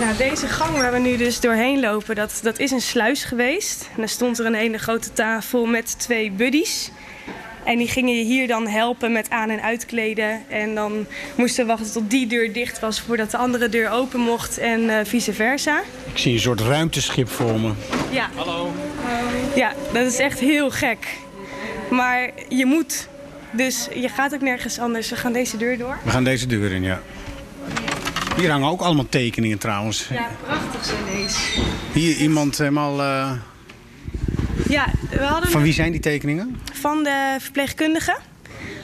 Nou, 0.00 0.16
deze 0.16 0.46
gang 0.46 0.76
waar 0.76 0.92
we 0.92 0.98
nu 0.98 1.16
dus 1.16 1.40
doorheen 1.40 1.80
lopen, 1.80 2.14
dat, 2.14 2.40
dat 2.42 2.58
is 2.58 2.70
een 2.70 2.80
sluis 2.80 3.24
geweest. 3.24 3.88
En 3.96 4.02
er 4.02 4.08
stond 4.08 4.38
er 4.38 4.46
een 4.46 4.54
hele 4.54 4.78
grote 4.78 5.12
tafel 5.12 5.66
met 5.66 5.98
twee 5.98 6.30
buddies. 6.30 6.90
En 7.64 7.78
die 7.78 7.88
gingen 7.88 8.16
je 8.16 8.24
hier 8.24 8.46
dan 8.46 8.66
helpen 8.66 9.12
met 9.12 9.30
aan- 9.30 9.50
en 9.50 9.62
uitkleden. 9.62 10.42
En 10.48 10.74
dan 10.74 11.06
moesten 11.34 11.64
we 11.64 11.70
wachten 11.70 11.92
tot 11.92 12.10
die 12.10 12.26
deur 12.26 12.52
dicht 12.52 12.80
was 12.80 13.00
voordat 13.00 13.30
de 13.30 13.36
andere 13.36 13.68
deur 13.68 13.90
open 13.90 14.20
mocht 14.20 14.58
en 14.58 14.90
eh, 14.98 15.04
vice 15.04 15.32
versa. 15.32 15.82
Ik 16.12 16.18
zie 16.18 16.32
een 16.34 16.40
soort 16.40 16.60
ruimteschip 16.60 17.28
voor 17.28 17.60
me. 17.60 17.72
Ja. 18.10 18.28
Hallo. 18.34 18.72
Ja, 19.54 19.72
dat 19.92 20.06
is 20.06 20.18
echt 20.18 20.38
heel 20.40 20.70
gek. 20.70 21.06
Maar 21.90 22.30
je 22.48 22.66
moet. 22.66 23.08
Dus 23.50 23.88
je 23.94 24.08
gaat 24.08 24.34
ook 24.34 24.40
nergens 24.40 24.78
anders. 24.78 25.10
We 25.10 25.16
gaan 25.16 25.32
deze 25.32 25.56
deur 25.56 25.78
door. 25.78 25.98
We 26.04 26.10
gaan 26.10 26.24
deze 26.24 26.46
deur 26.46 26.72
in, 26.72 26.82
ja. 26.82 27.00
Hier 28.36 28.50
hangen 28.50 28.68
ook 28.68 28.80
allemaal 28.80 29.06
tekeningen 29.08 29.58
trouwens. 29.58 30.06
Ja, 30.12 30.28
prachtig 30.46 30.84
zijn 30.84 31.16
deze. 31.16 31.38
Hier 31.92 32.16
iemand 32.16 32.58
helemaal... 32.58 33.00
eh, 33.02 33.30
Ja, 34.74 34.86
we 35.10 35.22
hadden 35.22 35.50
Van 35.50 35.62
wie 35.62 35.72
zijn 35.72 35.92
die 35.92 36.00
tekeningen? 36.00 36.60
van 36.72 37.02
de 37.04 37.36
verpleegkundigen. 37.38 38.16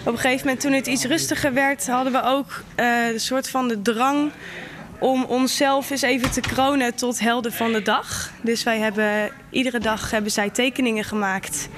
Op 0.01 0.13
een 0.13 0.19
gegeven 0.19 0.45
moment, 0.47 0.61
toen 0.61 0.73
het 0.73 0.87
iets 0.87 1.05
rustiger 1.05 1.53
werd, 1.55 1.87
hadden 1.87 2.13
we 2.13 2.23
ook 2.23 2.63
eh, 2.75 3.09
een 3.13 3.21
soort 3.21 3.51
van 3.51 3.69
de 3.69 3.83
drang 3.83 4.31
om 4.99 5.25
onszelf 5.25 5.91
eens 5.91 6.03
even 6.03 6.31
te 6.31 6.41
kronen 6.41 6.95
tot 6.95 7.21
helden 7.21 7.53
van 7.53 7.73
de 7.73 7.83
dag. 7.83 8.31
Dus 8.43 8.63
wij 8.63 8.79
hebben 8.79 9.31
iedere 9.51 9.79
dag 9.79 10.11
hebben 10.11 10.31
zij 10.31 10.51
tekeningen 10.51 11.05
gemaakt. 11.05 11.69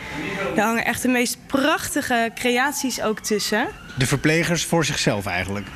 Er 0.56 0.62
hangen 0.62 0.84
echt 0.84 1.02
de 1.02 1.08
meest 1.08 1.38
prachtige 1.46 2.30
creaties 2.34 3.02
ook 3.02 3.20
tussen. 3.20 3.66
De 3.98 4.06
verplegers 4.06 4.64
voor 4.64 4.84
zichzelf 4.84 5.26
eigenlijk. 5.26 5.66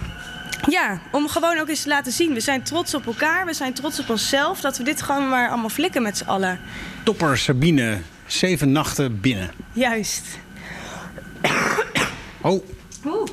Ja, 0.68 1.00
om 1.12 1.28
gewoon 1.28 1.58
ook 1.58 1.68
eens 1.68 1.82
te 1.82 1.88
laten 1.88 2.12
zien. 2.12 2.32
We 2.32 2.40
zijn 2.40 2.62
trots 2.62 2.94
op 2.94 3.06
elkaar, 3.06 3.46
we 3.46 3.54
zijn 3.54 3.72
trots 3.72 4.00
op 4.00 4.10
onszelf. 4.10 4.60
Dat 4.60 4.78
we 4.78 4.84
dit 4.84 5.02
gewoon 5.02 5.28
maar 5.28 5.48
allemaal 5.48 5.68
flikken 5.68 6.02
met 6.02 6.16
z'n 6.18 6.24
allen. 6.24 6.60
Topper 7.02 7.38
Sabine, 7.38 7.98
zeven 8.26 8.72
nachten 8.72 9.20
binnen. 9.20 9.50
Juist. 9.72 10.24
Oh, 12.40 12.64
Oeh, 13.06 13.28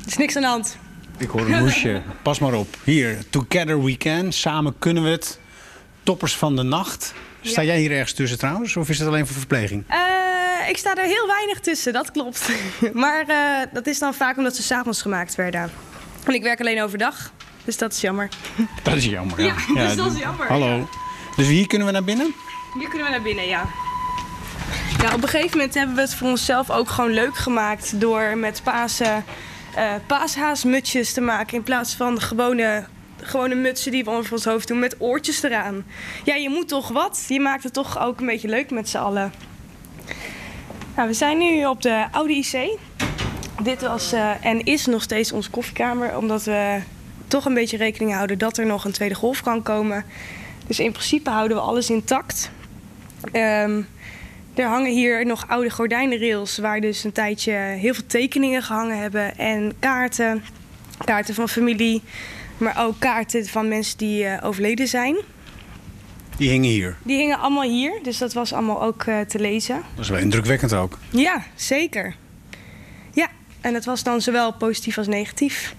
er 0.00 0.06
is 0.06 0.16
niks 0.16 0.36
aan 0.36 0.42
de 0.42 0.48
hand. 0.48 0.76
ik 1.18 1.28
hoor 1.28 1.40
een 1.50 1.58
moesje. 1.62 2.02
Pas 2.22 2.38
maar 2.38 2.52
op. 2.52 2.76
Hier, 2.84 3.18
Together 3.30 3.82
We 3.84 3.96
Can. 3.96 4.32
Samen 4.32 4.74
kunnen 4.78 5.02
we 5.02 5.08
het. 5.08 5.38
Toppers 6.02 6.36
van 6.36 6.56
de 6.56 6.62
nacht. 6.62 7.14
Sta 7.42 7.60
Ja. 7.60 7.66
jij 7.66 7.78
hier 7.80 7.90
ergens 7.92 8.12
tussen 8.12 8.38
trouwens? 8.38 8.76
Of 8.76 8.88
is 8.88 8.98
het 8.98 9.08
alleen 9.08 9.26
voor 9.26 9.36
verpleging? 9.36 9.84
Eh, 9.88 10.68
ik 10.68 10.76
sta 10.76 10.94
er 10.96 11.04
heel 11.04 11.26
weinig 11.26 11.60
tussen, 11.60 11.92
dat 11.92 12.10
klopt. 12.10 12.48
maar 12.92 13.24
eh, 13.28 13.72
dat 13.72 13.86
is 13.86 13.98
dan 13.98 14.14
vaak 14.14 14.36
omdat 14.36 14.56
ze 14.56 14.62
s'avonds 14.62 15.02
gemaakt 15.02 15.34
werden. 15.34 15.70
En 16.24 16.34
ik 16.34 16.42
werk 16.42 16.60
alleen 16.60 16.82
overdag, 16.82 17.32
dus 17.64 17.76
dat 17.76 17.92
is 17.92 18.00
jammer. 18.00 18.28
Dat 18.82 18.94
is 18.96 19.04
jammer. 19.04 19.42
Ja, 19.42 19.54
Ja, 19.74 19.86
dus 19.86 19.96
dat 19.96 20.12
is 20.12 20.18
jammer, 20.18 20.46
Hallo. 20.48 20.88
Dus 21.36 21.46
hier 21.46 21.66
kunnen 21.66 21.86
we 21.86 21.92
naar 21.92 22.04
binnen? 22.04 22.34
Hier 22.78 22.88
kunnen 22.88 23.06
we 23.06 23.12
naar 23.12 23.22
binnen, 23.22 23.46
ja. 23.46 23.68
Ja, 25.04 25.14
op 25.14 25.22
een 25.22 25.28
gegeven 25.28 25.56
moment 25.56 25.74
hebben 25.74 25.94
we 25.94 26.00
het 26.00 26.14
voor 26.14 26.28
onszelf 26.28 26.70
ook 26.70 26.88
gewoon 26.88 27.10
leuk 27.10 27.36
gemaakt 27.36 28.00
door 28.00 28.36
met 28.36 28.60
Pasen 28.62 29.24
eh 29.74 29.92
paashaasmutsjes 30.06 31.12
te 31.12 31.20
maken 31.20 31.56
in 31.56 31.62
plaats 31.62 31.94
van 31.94 32.20
gewone, 32.20 32.84
gewone 33.20 33.54
mutsen 33.54 33.92
die 33.92 34.04
we 34.04 34.10
over 34.10 34.32
ons 34.32 34.44
hoofd 34.44 34.68
doen 34.68 34.78
met 34.78 34.96
oortjes 34.98 35.42
eraan. 35.42 35.84
Ja, 36.24 36.34
je 36.34 36.48
moet 36.48 36.68
toch 36.68 36.88
wat? 36.88 37.24
Je 37.28 37.40
maakt 37.40 37.62
het 37.62 37.72
toch 37.72 37.98
ook 37.98 38.20
een 38.20 38.26
beetje 38.26 38.48
leuk 38.48 38.70
met 38.70 38.88
z'n 38.88 38.96
allen. 38.96 39.32
Nou, 40.96 41.08
we 41.08 41.14
zijn 41.14 41.38
nu 41.38 41.66
op 41.66 41.82
de 41.82 42.06
oude 42.10 42.34
IC. 42.34 42.78
dit 43.62 43.82
was 43.82 44.12
eh, 44.12 44.30
en 44.40 44.64
is 44.64 44.86
nog 44.86 45.02
steeds 45.02 45.32
onze 45.32 45.50
koffiekamer, 45.50 46.16
omdat 46.16 46.44
we 46.44 46.80
toch 47.28 47.44
een 47.44 47.54
beetje 47.54 47.76
rekening 47.76 48.12
houden 48.12 48.38
dat 48.38 48.58
er 48.58 48.66
nog 48.66 48.84
een 48.84 48.92
tweede 48.92 49.14
golf 49.14 49.42
kan 49.42 49.62
komen. 49.62 50.04
Dus 50.66 50.80
in 50.80 50.92
principe 50.92 51.30
houden 51.30 51.56
we 51.56 51.62
alles 51.62 51.90
intact. 51.90 52.50
Ehm, 53.32 53.82
er 54.54 54.68
hangen 54.68 54.92
hier 54.92 55.26
nog 55.26 55.48
oude 55.48 55.70
gordijnenrails 55.70 56.58
waar 56.58 56.80
dus 56.80 57.04
een 57.04 57.12
tijdje 57.12 57.52
heel 57.52 57.94
veel 57.94 58.06
tekeningen 58.06 58.62
gehangen 58.62 58.98
hebben 58.98 59.38
en 59.38 59.72
kaarten. 59.78 60.44
Kaarten 61.04 61.34
van 61.34 61.48
familie, 61.48 62.02
maar 62.58 62.84
ook 62.84 62.98
kaarten 62.98 63.46
van 63.46 63.68
mensen 63.68 63.98
die 63.98 64.24
eh, 64.24 64.46
overleden 64.46 64.88
zijn. 64.88 65.16
Die 66.36 66.50
hingen 66.50 66.70
hier. 66.70 66.96
Die 67.02 67.16
hingen 67.16 67.38
allemaal 67.38 67.62
hier, 67.62 67.92
dus 68.02 68.18
dat 68.18 68.32
was 68.32 68.52
allemaal 68.52 68.82
ook 68.82 69.02
eh, 69.02 69.20
te 69.20 69.38
lezen. 69.38 69.82
Dat 69.94 70.04
is 70.04 70.10
wel 70.10 70.18
indrukwekkend 70.18 70.72
ook. 70.72 70.98
Ja, 71.10 71.44
zeker. 71.54 72.14
Ja, 73.12 73.28
en 73.60 73.72
dat 73.72 73.84
was 73.84 74.02
dan 74.02 74.20
zowel 74.20 74.52
positief 74.52 74.98
als 74.98 75.06
negatief. 75.06 75.74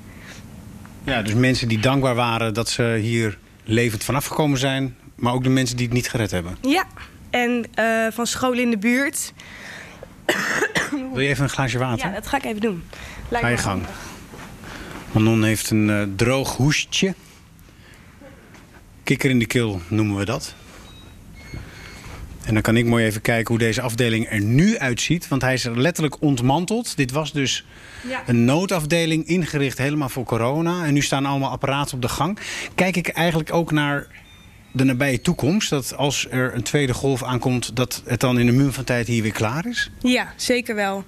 Ja, 1.03 1.21
dus 1.21 1.33
mensen 1.33 1.67
die 1.67 1.79
dankbaar 1.79 2.15
waren 2.15 2.53
dat 2.53 2.69
ze 2.69 2.97
hier 3.01 3.37
levend 3.63 4.03
vanaf 4.03 4.25
gekomen 4.25 4.57
zijn. 4.57 4.95
Maar 5.15 5.33
ook 5.33 5.43
de 5.43 5.49
mensen 5.49 5.77
die 5.77 5.85
het 5.85 5.95
niet 5.95 6.09
gered 6.09 6.31
hebben. 6.31 6.57
Ja, 6.61 6.85
en 7.35 7.65
eh, 7.73 8.07
van 8.11 8.27
scholen 8.27 8.59
in 8.59 8.69
de 8.69 8.77
buurt. 8.77 9.33
Wil 11.13 11.19
je 11.19 11.27
even 11.29 11.43
een 11.43 11.49
glaasje 11.49 11.77
water? 11.77 12.07
Ja, 12.07 12.13
dat 12.13 12.27
ga 12.27 12.37
ik 12.37 12.43
even 12.43 12.61
doen. 12.61 12.83
Lijkt 13.29 13.45
Ga 13.45 13.51
je 13.51 13.57
gang. 13.57 13.83
Manon 15.11 15.43
heeft 15.43 15.69
een 15.69 15.89
eh, 15.89 16.01
droog 16.15 16.55
hoestje. 16.55 17.13
Kikker 19.03 19.29
in 19.29 19.39
de 19.39 19.45
keel 19.45 19.81
noemen 19.87 20.17
we 20.17 20.25
dat. 20.25 20.55
En 22.45 22.53
dan 22.53 22.61
kan 22.61 22.77
ik 22.77 22.85
mooi 22.85 23.05
even 23.05 23.21
kijken 23.21 23.47
hoe 23.47 23.57
deze 23.57 23.81
afdeling 23.81 24.29
er 24.29 24.41
nu 24.41 24.77
uitziet. 24.77 25.27
Want 25.27 25.41
hij 25.41 25.53
is 25.53 25.63
letterlijk 25.63 26.21
ontmanteld. 26.21 26.97
Dit 26.97 27.11
was 27.11 27.31
dus 27.31 27.65
Ja. 28.07 28.23
een 28.25 28.45
noodafdeling 28.45 29.27
ingericht 29.27 29.77
helemaal 29.77 30.09
voor 30.09 30.23
corona. 30.23 30.85
En 30.85 30.93
nu 30.93 31.01
staan 31.01 31.25
allemaal 31.25 31.51
apparaten 31.51 31.95
op 31.95 32.01
de 32.01 32.09
gang. 32.09 32.39
Kijk 32.75 32.95
ik 32.97 33.07
eigenlijk 33.07 33.53
ook 33.53 33.71
naar 33.71 34.07
de 34.75 34.83
nabije 34.83 35.21
toekomst. 35.21 35.69
Dat 35.69 35.95
als 35.97 36.27
er 36.29 36.55
een 36.55 36.63
tweede 36.63 36.93
golf 36.93 37.23
aankomt, 37.23 37.75
dat 37.75 38.01
het 38.05 38.19
dan 38.19 38.39
in 38.39 38.45
de 38.45 38.51
muur 38.51 38.71
van 38.71 38.83
tijd 38.83 39.07
hier 39.07 39.21
weer 39.21 39.31
klaar 39.31 39.65
is? 39.65 39.91
Ja, 39.99 40.33
zeker 40.35 40.75
wel. 40.75 41.03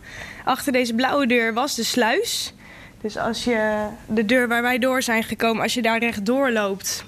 Achter 0.45 0.71
deze 0.71 0.93
blauwe 0.93 1.27
deur 1.27 1.53
was 1.53 1.75
de 1.75 1.83
sluis. 1.83 2.53
Dus 3.01 3.17
als 3.17 3.43
je 3.43 3.87
de 4.07 4.25
deur 4.25 4.47
waar 4.47 4.61
wij 4.61 4.79
door 4.79 5.01
zijn 5.01 5.23
gekomen, 5.23 5.63
als 5.63 5.73
je 5.73 5.81
daar 5.81 5.99
rechtdoor 5.99 6.51
loopt, 6.51 7.03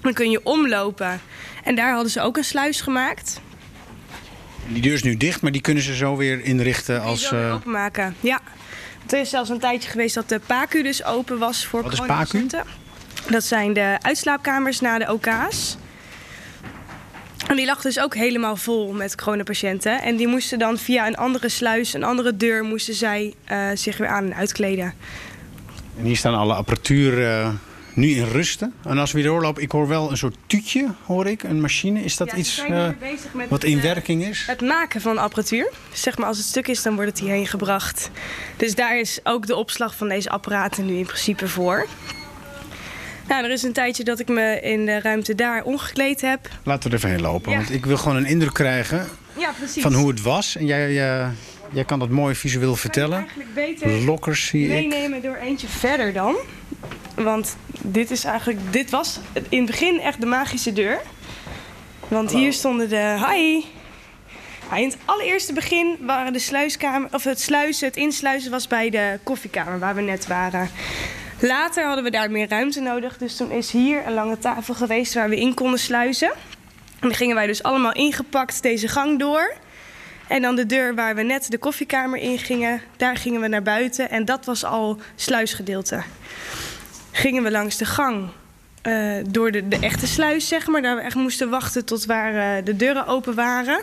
dan 0.00 0.12
kun 0.12 0.30
je 0.30 0.40
omlopen. 0.44 1.20
En 1.64 1.74
daar 1.74 1.92
hadden 1.92 2.10
ze 2.12 2.20
ook 2.20 2.36
een 2.36 2.44
sluis 2.44 2.80
gemaakt. 2.80 3.40
Die 4.68 4.82
deur 4.82 4.92
is 4.92 5.02
nu 5.02 5.16
dicht, 5.16 5.42
maar 5.42 5.52
die 5.52 5.60
kunnen 5.60 5.82
ze 5.82 5.94
zo 5.94 6.16
weer 6.16 6.44
inrichten 6.44 7.00
Die 7.00 7.08
als... 7.08 7.32
eh, 7.32 7.54
openmaken. 7.54 8.16
Ja. 8.20 8.40
Want 8.98 9.12
er 9.12 9.20
is 9.20 9.30
zelfs 9.30 9.48
een 9.50 9.58
tijdje 9.58 9.90
geweest 9.90 10.14
dat 10.14 10.28
de 10.28 10.40
PACU 10.46 10.82
dus 10.82 11.04
open 11.04 11.38
was 11.38 11.66
voor 11.66 11.82
Wat 11.82 11.92
is. 12.32 12.42
Dat 13.30 13.44
zijn 13.44 13.72
de 13.72 13.96
uitslaapkamers 14.00 14.80
na 14.80 14.98
de 14.98 15.12
OK's. 15.12 15.76
En 17.52 17.58
die 17.58 17.66
lag 17.66 17.82
dus 17.82 18.00
ook 18.00 18.14
helemaal 18.14 18.56
vol 18.56 18.92
met 18.92 19.14
coronapatiënten. 19.14 20.02
En 20.02 20.16
die 20.16 20.26
moesten 20.26 20.58
dan 20.58 20.78
via 20.78 21.06
een 21.06 21.16
andere 21.16 21.48
sluis, 21.48 21.92
een 21.92 22.02
andere 22.02 22.36
deur, 22.36 22.64
moesten 22.64 22.94
zij 22.94 23.34
eh, 23.44 23.68
zich 23.74 23.96
weer 23.96 24.08
aan 24.08 24.24
en 24.24 24.34
uitkleden. 24.34 24.94
En 25.98 26.04
hier 26.04 26.16
staan 26.16 26.34
alle 26.34 26.54
apparatuur 26.54 27.26
eh, 27.26 27.48
nu 27.94 28.10
in 28.10 28.24
rusten. 28.24 28.74
En 28.84 28.98
als 28.98 29.12
we 29.12 29.18
weer 29.18 29.30
doorlopen, 29.30 29.62
ik 29.62 29.70
hoor 29.70 29.88
wel 29.88 30.10
een 30.10 30.16
soort 30.16 30.36
tuutje, 30.46 30.88
hoor 31.06 31.26
ik. 31.26 31.42
Een 31.42 31.60
machine. 31.60 32.04
Is 32.04 32.16
dat 32.16 32.30
Ja, 32.30 32.36
iets 32.36 32.64
eh, 32.68 32.88
wat 33.48 33.64
in 33.64 33.80
werking 33.80 34.24
is? 34.24 34.44
Het 34.46 34.60
maken 34.60 35.00
van 35.00 35.18
apparatuur. 35.18 35.70
Zeg 35.92 36.18
maar 36.18 36.26
als 36.26 36.38
het 36.38 36.46
stuk 36.46 36.68
is, 36.68 36.82
dan 36.82 36.94
wordt 36.94 37.10
het 37.10 37.20
hierheen 37.20 37.46
gebracht. 37.46 38.10
Dus 38.56 38.74
daar 38.74 38.98
is 38.98 39.20
ook 39.22 39.46
de 39.46 39.56
opslag 39.56 39.96
van 39.96 40.08
deze 40.08 40.30
apparaten 40.30 40.86
nu 40.86 40.96
in 40.96 41.06
principe 41.06 41.48
voor. 41.48 41.86
Nou, 43.28 43.44
er 43.44 43.50
is 43.50 43.62
een 43.62 43.72
tijdje 43.72 44.04
dat 44.04 44.18
ik 44.18 44.28
me 44.28 44.60
in 44.60 44.86
de 44.86 45.00
ruimte 45.00 45.34
daar 45.34 45.62
omgekleed 45.62 46.20
heb. 46.20 46.48
Laten 46.62 46.82
we 46.82 46.88
er 46.88 46.94
even 46.96 47.10
heen 47.10 47.20
lopen. 47.20 47.50
Ja. 47.50 47.56
Want 47.56 47.72
ik 47.72 47.86
wil 47.86 47.96
gewoon 47.96 48.16
een 48.16 48.26
indruk 48.26 48.52
krijgen 48.52 49.08
Ja, 49.38 49.52
van 49.78 49.94
hoe 49.94 50.08
het 50.10 50.22
was. 50.22 50.56
En 50.56 50.66
jij, 50.66 50.88
eh, 50.88 51.28
jij 51.72 51.84
kan 51.84 51.98
dat 51.98 52.08
mooi 52.08 52.34
visueel 52.34 52.76
vertellen. 52.76 53.18
Eigenlijk 53.18 53.54
beter 53.54 53.90
Lokkers 53.90 54.46
zie 54.46 54.62
ik. 54.64 54.68
meenemen 54.68 55.22
door 55.22 55.36
eentje 55.36 55.66
verder 55.68 56.12
dan. 56.12 56.36
Want 57.14 57.56
dit 57.82 58.10
is 58.10 58.24
eigenlijk, 58.24 58.58
dit 58.70 58.90
was 58.90 59.18
in 59.48 59.58
het 59.62 59.70
begin 59.70 60.00
echt 60.00 60.20
de 60.20 60.26
magische 60.26 60.72
deur. 60.72 61.00
Want 62.08 62.32
hier 62.32 62.52
stonden 62.52 62.88
de. 62.88 63.26
Hi! 63.30 63.64
In 64.78 64.84
het 64.88 64.96
allereerste 65.04 65.52
begin 65.52 65.96
waren 66.00 66.32
de 66.32 66.38
sluiskamer, 66.38 67.08
of 67.12 67.24
het 67.24 67.40
sluizen, 67.40 67.86
het 67.86 67.96
insluizen 67.96 68.50
was 68.50 68.66
bij 68.66 68.90
de 68.90 69.18
koffiekamer 69.22 69.78
waar 69.78 69.94
we 69.94 70.00
net 70.00 70.26
waren. 70.26 70.70
Later 71.42 71.84
hadden 71.84 72.04
we 72.04 72.10
daar 72.10 72.30
meer 72.30 72.48
ruimte 72.48 72.80
nodig, 72.80 73.18
dus 73.18 73.36
toen 73.36 73.50
is 73.50 73.70
hier 73.70 74.06
een 74.06 74.12
lange 74.12 74.38
tafel 74.38 74.74
geweest 74.74 75.14
waar 75.14 75.28
we 75.28 75.36
in 75.36 75.54
konden 75.54 75.78
sluizen. 75.78 76.28
En 76.28 77.08
dan 77.08 77.14
gingen 77.14 77.34
wij 77.34 77.46
dus 77.46 77.62
allemaal 77.62 77.92
ingepakt 77.92 78.62
deze 78.62 78.88
gang 78.88 79.18
door. 79.18 79.54
En 80.28 80.42
dan 80.42 80.56
de 80.56 80.66
deur 80.66 80.94
waar 80.94 81.14
we 81.14 81.22
net 81.22 81.50
de 81.50 81.58
koffiekamer 81.58 82.18
in 82.18 82.38
gingen, 82.38 82.82
daar 82.96 83.16
gingen 83.16 83.40
we 83.40 83.48
naar 83.48 83.62
buiten 83.62 84.10
en 84.10 84.24
dat 84.24 84.44
was 84.44 84.64
al 84.64 85.00
sluisgedeelte. 85.14 86.02
Gingen 87.10 87.42
we 87.42 87.50
langs 87.50 87.76
de 87.76 87.84
gang 87.84 88.28
eh, 88.82 89.16
door 89.28 89.50
de, 89.50 89.68
de 89.68 89.78
echte 89.78 90.06
sluis, 90.06 90.48
zeg 90.48 90.66
maar, 90.66 90.82
daar 90.82 90.96
we 90.96 91.02
echt 91.02 91.14
moesten 91.14 91.50
wachten 91.50 91.84
tot 91.84 92.04
waar 92.04 92.56
eh, 92.56 92.64
de 92.64 92.76
deuren 92.76 93.06
open 93.06 93.34
waren. 93.34 93.80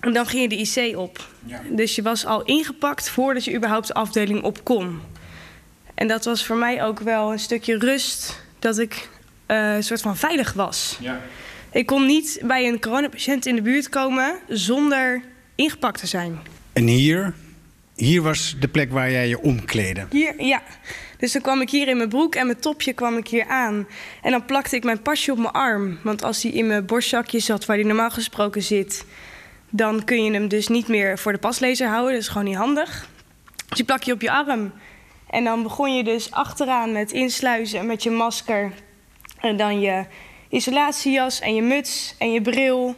En 0.00 0.12
dan 0.12 0.26
ging 0.26 0.42
je 0.42 0.48
de 0.48 0.82
IC 0.82 0.96
op. 0.96 1.28
Dus 1.70 1.94
je 1.94 2.02
was 2.02 2.26
al 2.26 2.42
ingepakt 2.42 3.10
voordat 3.10 3.44
je 3.44 3.54
überhaupt 3.54 3.86
de 3.86 3.94
afdeling 3.94 4.42
op 4.42 4.64
kon. 4.64 5.00
En 6.02 6.08
dat 6.08 6.24
was 6.24 6.46
voor 6.46 6.56
mij 6.56 6.84
ook 6.84 7.00
wel 7.00 7.32
een 7.32 7.38
stukje 7.38 7.78
rust 7.78 8.40
dat 8.58 8.78
ik 8.78 9.08
eh, 9.46 9.74
een 9.74 9.82
soort 9.82 10.00
van 10.00 10.16
veilig 10.16 10.52
was. 10.52 10.98
Ik 11.72 11.86
kon 11.86 12.06
niet 12.06 12.40
bij 12.44 12.68
een 12.68 12.80
coronapatiënt 12.80 13.46
in 13.46 13.54
de 13.54 13.62
buurt 13.62 13.88
komen 13.88 14.34
zonder 14.48 15.22
ingepakt 15.54 15.98
te 16.00 16.06
zijn. 16.06 16.38
En 16.72 16.86
hier, 16.86 17.34
hier 17.94 18.22
was 18.22 18.56
de 18.60 18.68
plek 18.68 18.92
waar 18.92 19.10
jij 19.10 19.28
je 19.28 19.40
omkleedde. 19.40 20.06
Hier, 20.10 20.42
ja. 20.42 20.62
Dus 21.18 21.32
dan 21.32 21.42
kwam 21.42 21.60
ik 21.60 21.70
hier 21.70 21.88
in 21.88 21.96
mijn 21.96 22.08
broek 22.08 22.34
en 22.34 22.46
mijn 22.46 22.60
topje 22.60 22.92
kwam 22.92 23.16
ik 23.16 23.28
hier 23.28 23.46
aan. 23.46 23.86
En 24.22 24.30
dan 24.30 24.44
plakte 24.44 24.76
ik 24.76 24.84
mijn 24.84 25.02
pasje 25.02 25.32
op 25.32 25.38
mijn 25.38 25.52
arm. 25.52 25.98
Want 26.02 26.22
als 26.22 26.40
die 26.40 26.52
in 26.52 26.66
mijn 26.66 26.86
borstzakje 26.86 27.38
zat, 27.38 27.64
waar 27.64 27.76
die 27.76 27.86
normaal 27.86 28.10
gesproken 28.10 28.62
zit... 28.62 29.04
dan 29.70 30.04
kun 30.04 30.24
je 30.24 30.32
hem 30.32 30.48
dus 30.48 30.68
niet 30.68 30.88
meer 30.88 31.18
voor 31.18 31.32
de 31.32 31.38
paslezer 31.38 31.88
houden. 31.88 32.12
Dat 32.12 32.20
is 32.20 32.28
gewoon 32.28 32.44
niet 32.44 32.56
handig. 32.56 33.08
Dus 33.68 33.76
die 33.76 33.86
plak 33.86 34.02
je 34.02 34.12
op 34.12 34.20
je 34.20 34.30
arm. 34.30 34.72
En 35.32 35.44
dan 35.44 35.62
begon 35.62 35.96
je 35.96 36.04
dus 36.04 36.30
achteraan 36.30 36.92
met 36.92 37.12
insluizen 37.12 37.86
met 37.86 38.02
je 38.02 38.10
masker. 38.10 38.72
En 39.40 39.56
dan 39.56 39.80
je 39.80 40.04
isolatiejas 40.48 41.40
en 41.40 41.54
je 41.54 41.62
muts 41.62 42.14
en 42.18 42.32
je 42.32 42.42
bril. 42.42 42.94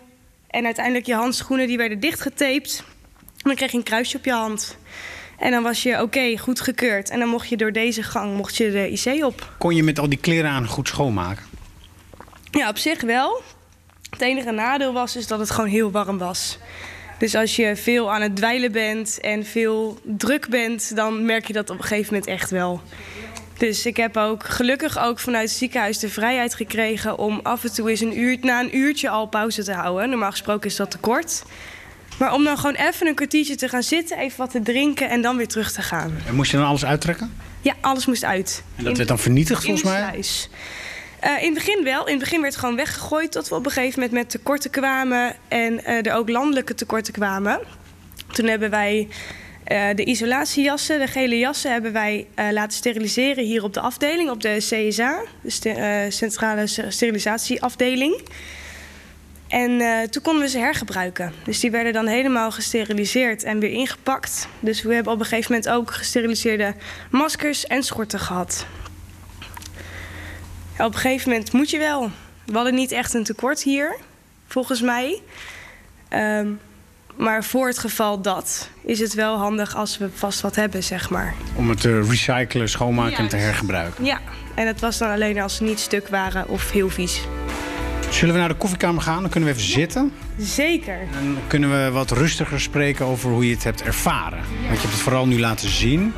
En 0.46 0.64
uiteindelijk 0.64 1.06
je 1.06 1.14
handschoenen, 1.14 1.66
die 1.66 1.76
werden 1.76 2.00
dichtgetaped. 2.00 2.84
En 3.18 3.42
dan 3.42 3.54
kreeg 3.54 3.70
je 3.70 3.76
een 3.76 3.82
kruisje 3.82 4.16
op 4.16 4.24
je 4.24 4.32
hand. 4.32 4.76
En 5.38 5.50
dan 5.50 5.62
was 5.62 5.82
je 5.82 6.02
oké, 6.02 6.38
goed 6.38 6.60
gekeurd. 6.60 7.10
En 7.10 7.18
dan 7.18 7.28
mocht 7.28 7.48
je 7.48 7.56
door 7.56 7.72
deze 7.72 8.02
gang 8.02 8.36
mocht 8.36 8.56
je 8.56 8.70
de 8.70 8.90
IC 8.90 9.24
op. 9.24 9.54
Kon 9.58 9.74
je 9.74 9.82
met 9.82 9.98
al 9.98 10.08
die 10.08 10.18
kleren 10.18 10.50
aan 10.50 10.66
goed 10.66 10.88
schoonmaken? 10.88 11.44
Ja, 12.50 12.68
op 12.68 12.78
zich 12.78 13.00
wel. 13.00 13.42
Het 14.10 14.20
enige 14.20 14.50
nadeel 14.50 14.92
was 14.92 15.16
is 15.16 15.26
dat 15.26 15.38
het 15.38 15.50
gewoon 15.50 15.70
heel 15.70 15.90
warm 15.90 16.18
was. 16.18 16.58
Dus 17.24 17.34
als 17.34 17.56
je 17.56 17.76
veel 17.76 18.12
aan 18.12 18.20
het 18.22 18.36
dweilen 18.36 18.72
bent 18.72 19.20
en 19.20 19.44
veel 19.46 19.98
druk 20.02 20.48
bent, 20.48 20.96
dan 20.96 21.24
merk 21.24 21.46
je 21.46 21.52
dat 21.52 21.70
op 21.70 21.78
een 21.78 21.82
gegeven 21.84 22.12
moment 22.14 22.30
echt 22.30 22.50
wel. 22.50 22.80
Dus 23.58 23.86
ik 23.86 23.96
heb 23.96 24.16
ook 24.16 24.44
gelukkig 24.44 24.98
ook 24.98 25.18
vanuit 25.20 25.48
het 25.48 25.58
ziekenhuis 25.58 25.98
de 25.98 26.08
vrijheid 26.08 26.54
gekregen 26.54 27.18
om 27.18 27.40
af 27.42 27.64
en 27.64 27.72
toe 27.72 27.90
eens 27.90 28.00
een 28.00 28.18
uur, 28.18 28.38
na 28.40 28.60
een 28.60 28.76
uurtje 28.76 29.08
al 29.08 29.26
pauze 29.26 29.64
te 29.64 29.72
houden. 29.72 30.08
Normaal 30.10 30.30
gesproken 30.30 30.70
is 30.70 30.76
dat 30.76 30.90
te 30.90 30.98
kort. 30.98 31.42
Maar 32.18 32.32
om 32.32 32.44
dan 32.44 32.58
gewoon 32.58 32.74
even 32.74 33.06
een 33.06 33.14
kwartiertje 33.14 33.56
te 33.56 33.68
gaan 33.68 33.82
zitten, 33.82 34.18
even 34.18 34.38
wat 34.38 34.50
te 34.50 34.62
drinken 34.62 35.08
en 35.10 35.22
dan 35.22 35.36
weer 35.36 35.48
terug 35.48 35.72
te 35.72 35.82
gaan. 35.82 36.16
En 36.26 36.34
moest 36.34 36.50
je 36.50 36.56
dan 36.56 36.66
alles 36.66 36.84
uittrekken? 36.84 37.34
Ja, 37.60 37.74
alles 37.80 38.06
moest 38.06 38.24
uit. 38.24 38.62
En 38.76 38.82
dat 38.82 38.90
In- 38.90 38.96
werd 38.96 39.08
dan 39.08 39.18
vernietigd 39.18 39.62
volgens 39.62 39.82
mij? 39.84 39.98
sluis. 40.08 40.48
Eh, 41.24 41.42
in 41.42 41.44
het 41.44 41.54
begin 41.54 41.84
wel. 41.84 42.06
In 42.06 42.10
het 42.10 42.18
begin 42.18 42.40
werd 42.40 42.52
het 42.52 42.60
gewoon 42.60 42.76
weggegooid 42.76 43.32
tot 43.32 43.48
we 43.48 43.54
op 43.54 43.66
een 43.66 43.72
gegeven 43.72 44.00
moment 44.00 44.18
met 44.18 44.30
tekorten 44.30 44.70
kwamen 44.70 45.34
en 45.48 45.84
eh, 45.84 46.06
er 46.06 46.14
ook 46.14 46.28
landelijke 46.28 46.74
tekorten 46.74 47.12
kwamen. 47.12 47.60
Toen 48.32 48.46
hebben 48.46 48.70
wij 48.70 49.08
eh, 49.64 49.86
de 49.94 50.04
isolatiejassen, 50.04 50.98
de 50.98 51.06
gele 51.06 51.38
jassen, 51.38 51.72
hebben 51.72 51.92
wij 51.92 52.26
laten 52.50 52.76
steriliseren 52.76 53.44
hier 53.44 53.62
op 53.62 53.74
de 53.74 53.80
afdeling, 53.80 54.30
op 54.30 54.40
de 54.40 54.56
CSA, 54.58 55.22
de 55.42 56.06
Centrale 56.08 56.66
Sterilisatieafdeling. 56.66 58.20
En 59.48 59.82
toen 60.10 60.22
konden 60.22 60.42
we 60.42 60.48
ze 60.48 60.58
hergebruiken. 60.58 61.32
Dus 61.44 61.60
die 61.60 61.70
werden 61.70 61.92
dan 61.92 62.06
helemaal 62.06 62.50
gesteriliseerd 62.50 63.42
en 63.42 63.58
weer 63.58 63.70
ingepakt. 63.70 64.48
Dus 64.60 64.82
we 64.82 64.94
hebben 64.94 65.12
op 65.12 65.18
een 65.18 65.26
gegeven 65.26 65.52
moment 65.52 65.70
ook 65.70 65.90
gesteriliseerde 65.90 66.74
maskers 67.10 67.66
en 67.66 67.82
schorten 67.82 68.18
gehad. 68.18 68.66
Op 70.78 70.94
een 70.94 71.00
gegeven 71.00 71.30
moment 71.30 71.52
moet 71.52 71.70
je 71.70 71.78
wel. 71.78 72.10
We 72.44 72.54
hadden 72.54 72.74
niet 72.74 72.92
echt 72.92 73.14
een 73.14 73.24
tekort 73.24 73.62
hier, 73.62 73.96
volgens 74.46 74.80
mij. 74.80 75.20
Ehm, 76.08 76.48
Maar 77.16 77.44
voor 77.44 77.66
het 77.66 77.78
geval 77.78 78.20
dat 78.20 78.68
is 78.84 78.98
het 78.98 79.14
wel 79.14 79.36
handig 79.36 79.76
als 79.76 79.98
we 79.98 80.08
vast 80.14 80.40
wat 80.40 80.56
hebben, 80.56 80.82
zeg 80.82 81.10
maar. 81.10 81.34
Om 81.56 81.68
het 81.68 81.80
te 81.80 82.02
recyclen, 82.02 82.68
schoonmaken 82.68 83.16
en 83.16 83.28
te 83.28 83.36
hergebruiken. 83.36 84.04
Ja, 84.04 84.20
en 84.54 84.66
het 84.66 84.80
was 84.80 84.98
dan 84.98 85.10
alleen 85.10 85.40
als 85.40 85.56
ze 85.56 85.62
niet 85.62 85.80
stuk 85.80 86.08
waren 86.08 86.48
of 86.48 86.70
heel 86.70 86.90
vies. 86.90 87.20
Zullen 88.10 88.34
we 88.34 88.40
naar 88.40 88.48
de 88.48 88.54
koffiekamer 88.54 89.02
gaan? 89.02 89.20
Dan 89.20 89.30
kunnen 89.30 89.48
we 89.48 89.54
even 89.54 89.68
zitten. 89.70 90.12
Zeker. 90.38 90.98
Dan 91.12 91.36
kunnen 91.46 91.70
we 91.70 91.90
wat 91.90 92.10
rustiger 92.10 92.60
spreken 92.60 93.06
over 93.06 93.30
hoe 93.30 93.48
je 93.48 93.54
het 93.54 93.64
hebt 93.64 93.82
ervaren. 93.82 94.38
Want 94.38 94.74
je 94.74 94.80
hebt 94.80 94.82
het 94.92 95.00
vooral 95.02 95.26
nu 95.26 95.40
laten 95.40 95.68
zien. 95.68 96.12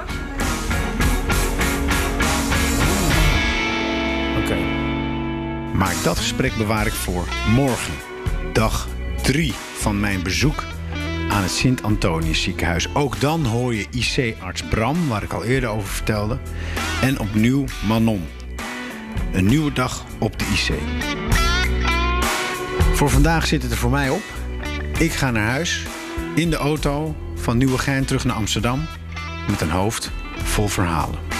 Maar 5.76 5.94
dat 6.02 6.16
gesprek 6.16 6.56
bewaar 6.56 6.86
ik 6.86 6.92
voor 6.92 7.28
morgen. 7.54 7.94
Dag 8.52 8.88
3 9.22 9.52
van 9.78 10.00
mijn 10.00 10.22
bezoek 10.22 10.64
aan 11.28 11.42
het 11.42 11.50
Sint-Antonius 11.50 12.42
ziekenhuis. 12.42 12.94
Ook 12.94 13.20
dan 13.20 13.44
hoor 13.44 13.74
je 13.74 13.86
IC-arts 13.90 14.62
Bram, 14.62 15.08
waar 15.08 15.22
ik 15.22 15.32
al 15.32 15.44
eerder 15.44 15.68
over 15.68 15.88
vertelde. 15.88 16.38
En 17.02 17.18
opnieuw 17.18 17.64
Manon. 17.86 18.24
Een 19.32 19.46
nieuwe 19.46 19.72
dag 19.72 20.04
op 20.18 20.38
de 20.38 20.44
IC. 20.44 20.78
Voor 22.94 23.10
vandaag 23.10 23.46
zit 23.46 23.62
het 23.62 23.70
er 23.70 23.78
voor 23.78 23.90
mij 23.90 24.10
op. 24.10 24.22
Ik 24.98 25.12
ga 25.12 25.30
naar 25.30 25.48
huis 25.48 25.86
in 26.34 26.50
de 26.50 26.56
auto 26.56 27.16
van 27.34 27.56
Nieuwegein 27.56 28.04
terug 28.04 28.24
naar 28.24 28.36
Amsterdam 28.36 28.86
met 29.50 29.60
een 29.60 29.70
hoofd 29.70 30.10
vol 30.42 30.68
verhalen. 30.68 31.35